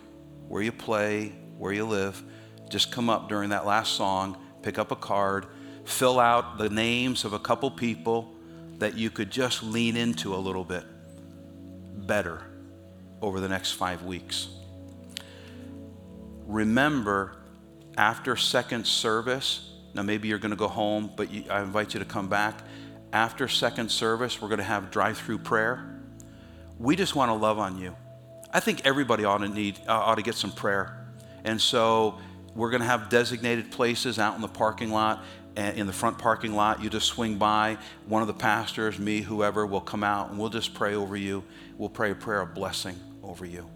where 0.48 0.62
you 0.62 0.72
play, 0.72 1.30
where 1.58 1.74
you 1.74 1.84
live, 1.84 2.22
just 2.70 2.92
come 2.92 3.10
up 3.10 3.28
during 3.28 3.50
that 3.50 3.66
last 3.66 3.94
song, 3.94 4.38
pick 4.62 4.78
up 4.78 4.92
a 4.92 4.96
card, 4.96 5.48
fill 5.86 6.20
out 6.20 6.60
the 6.60 6.70
names 6.70 7.26
of 7.26 7.34
a 7.34 7.40
couple 7.40 7.72
people 7.72 8.32
that 8.78 8.96
you 8.96 9.10
could 9.10 9.32
just 9.32 9.64
lean 9.64 9.98
into 9.98 10.36
a 10.36 10.38
little 10.38 10.64
bit 10.64 10.84
better 12.06 12.44
over 13.20 13.40
the 13.40 13.50
next 13.50 13.72
five 13.72 14.04
weeks. 14.04 14.48
Remember, 16.46 17.36
after 17.98 18.36
second 18.36 18.86
service, 18.86 19.70
now 19.94 20.02
maybe 20.02 20.28
you're 20.28 20.40
going 20.40 20.52
to 20.52 20.58
go 20.58 20.68
home, 20.68 21.12
but 21.16 21.32
you, 21.32 21.46
I 21.50 21.62
invite 21.62 21.94
you 21.94 22.00
to 22.00 22.06
come 22.06 22.28
back. 22.28 22.60
After 23.14 23.48
second 23.48 23.90
service, 23.90 24.42
we're 24.42 24.50
going 24.50 24.60
to 24.60 24.66
have 24.66 24.92
drive 24.92 25.18
through 25.18 25.40
prayer. 25.40 26.00
We 26.80 26.96
just 26.96 27.16
want 27.16 27.30
to 27.30 27.36
love 27.36 27.60
on 27.60 27.80
you. 27.80 27.96
I 28.52 28.60
think 28.60 28.86
everybody 28.86 29.24
ought 29.24 29.40
to 29.40 29.48
need 29.48 29.80
uh, 29.88 29.94
ought 29.94 30.16
to 30.16 30.22
get 30.22 30.36
some 30.36 30.52
prayer. 30.52 31.06
And 31.44 31.62
so 31.62 32.20
we're 32.56 32.70
going 32.70 32.82
to 32.82 32.88
have 32.88 33.10
designated 33.10 33.72
places 33.72 34.20
out 34.20 34.36
in 34.36 34.42
the 34.42 34.48
parking 34.48 34.92
lot 34.92 35.24
in 35.58 35.88
the 35.88 35.94
front 35.94 36.18
parking 36.18 36.54
lot. 36.54 36.84
You 36.84 36.90
just 36.90 37.08
swing 37.08 37.38
by. 37.38 37.78
One 38.08 38.22
of 38.22 38.28
the 38.28 38.34
pastors, 38.34 39.00
me, 39.00 39.22
whoever, 39.22 39.66
will 39.66 39.82
come 39.82 40.04
out 40.04 40.30
and 40.30 40.40
we'll 40.40 40.50
just 40.50 40.74
pray 40.74 40.96
over 40.96 41.16
you. 41.16 41.44
We'll 41.78 41.90
pray 41.90 42.12
a 42.12 42.16
prayer 42.16 42.42
of 42.42 42.54
blessing 42.54 43.00
over 43.24 43.46
you. 43.46 43.70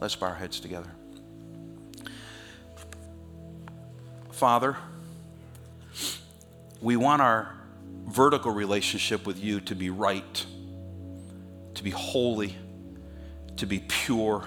Let's 0.00 0.14
bow 0.14 0.28
our 0.28 0.34
heads 0.34 0.60
together. 0.60 0.90
Father, 4.34 4.76
we 6.80 6.96
want 6.96 7.22
our 7.22 7.54
vertical 8.06 8.52
relationship 8.52 9.26
with 9.26 9.42
you 9.42 9.60
to 9.60 9.74
be 9.74 9.90
right, 9.90 10.46
to 11.74 11.82
be 11.82 11.90
holy 11.90 12.56
to 13.56 13.66
be 13.66 13.80
pure, 13.80 14.44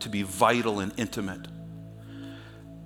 to 0.00 0.08
be 0.08 0.22
vital 0.22 0.80
and 0.80 0.92
intimate. 0.96 1.48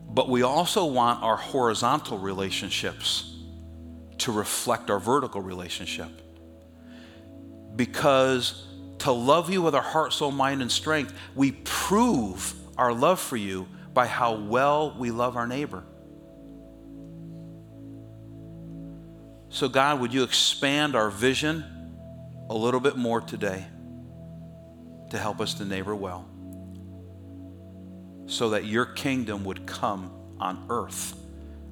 But 0.08 0.28
we 0.28 0.42
also 0.42 0.84
want 0.84 1.22
our 1.22 1.36
horizontal 1.36 2.18
relationships 2.18 3.34
to 4.18 4.32
reflect 4.32 4.90
our 4.90 5.00
vertical 5.00 5.40
relationship. 5.40 6.10
Because 7.74 8.66
to 8.98 9.10
love 9.10 9.50
you 9.50 9.62
with 9.62 9.74
our 9.74 9.82
heart, 9.82 10.12
soul, 10.12 10.30
mind, 10.30 10.62
and 10.62 10.70
strength, 10.70 11.12
we 11.34 11.52
prove 11.64 12.54
our 12.76 12.92
love 12.92 13.18
for 13.18 13.36
you 13.36 13.66
by 13.94 14.06
how 14.06 14.34
well 14.34 14.94
we 14.98 15.10
love 15.10 15.36
our 15.36 15.46
neighbor. 15.46 15.84
So, 19.48 19.68
God, 19.68 20.00
would 20.00 20.14
you 20.14 20.22
expand 20.22 20.96
our 20.96 21.10
vision? 21.10 21.82
a 22.52 22.54
little 22.54 22.80
bit 22.80 22.96
more 22.96 23.20
today 23.20 23.64
to 25.10 25.18
help 25.18 25.40
us 25.40 25.54
to 25.54 25.64
neighbor 25.64 25.94
well 25.94 26.28
so 28.26 28.50
that 28.50 28.66
your 28.66 28.84
kingdom 28.84 29.44
would 29.44 29.66
come 29.66 30.10
on 30.38 30.66
earth 30.68 31.16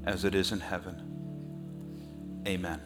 as 0.06 0.24
it 0.24 0.34
is 0.34 0.52
in 0.52 0.60
heaven. 0.60 2.42
Amen. 2.46 2.80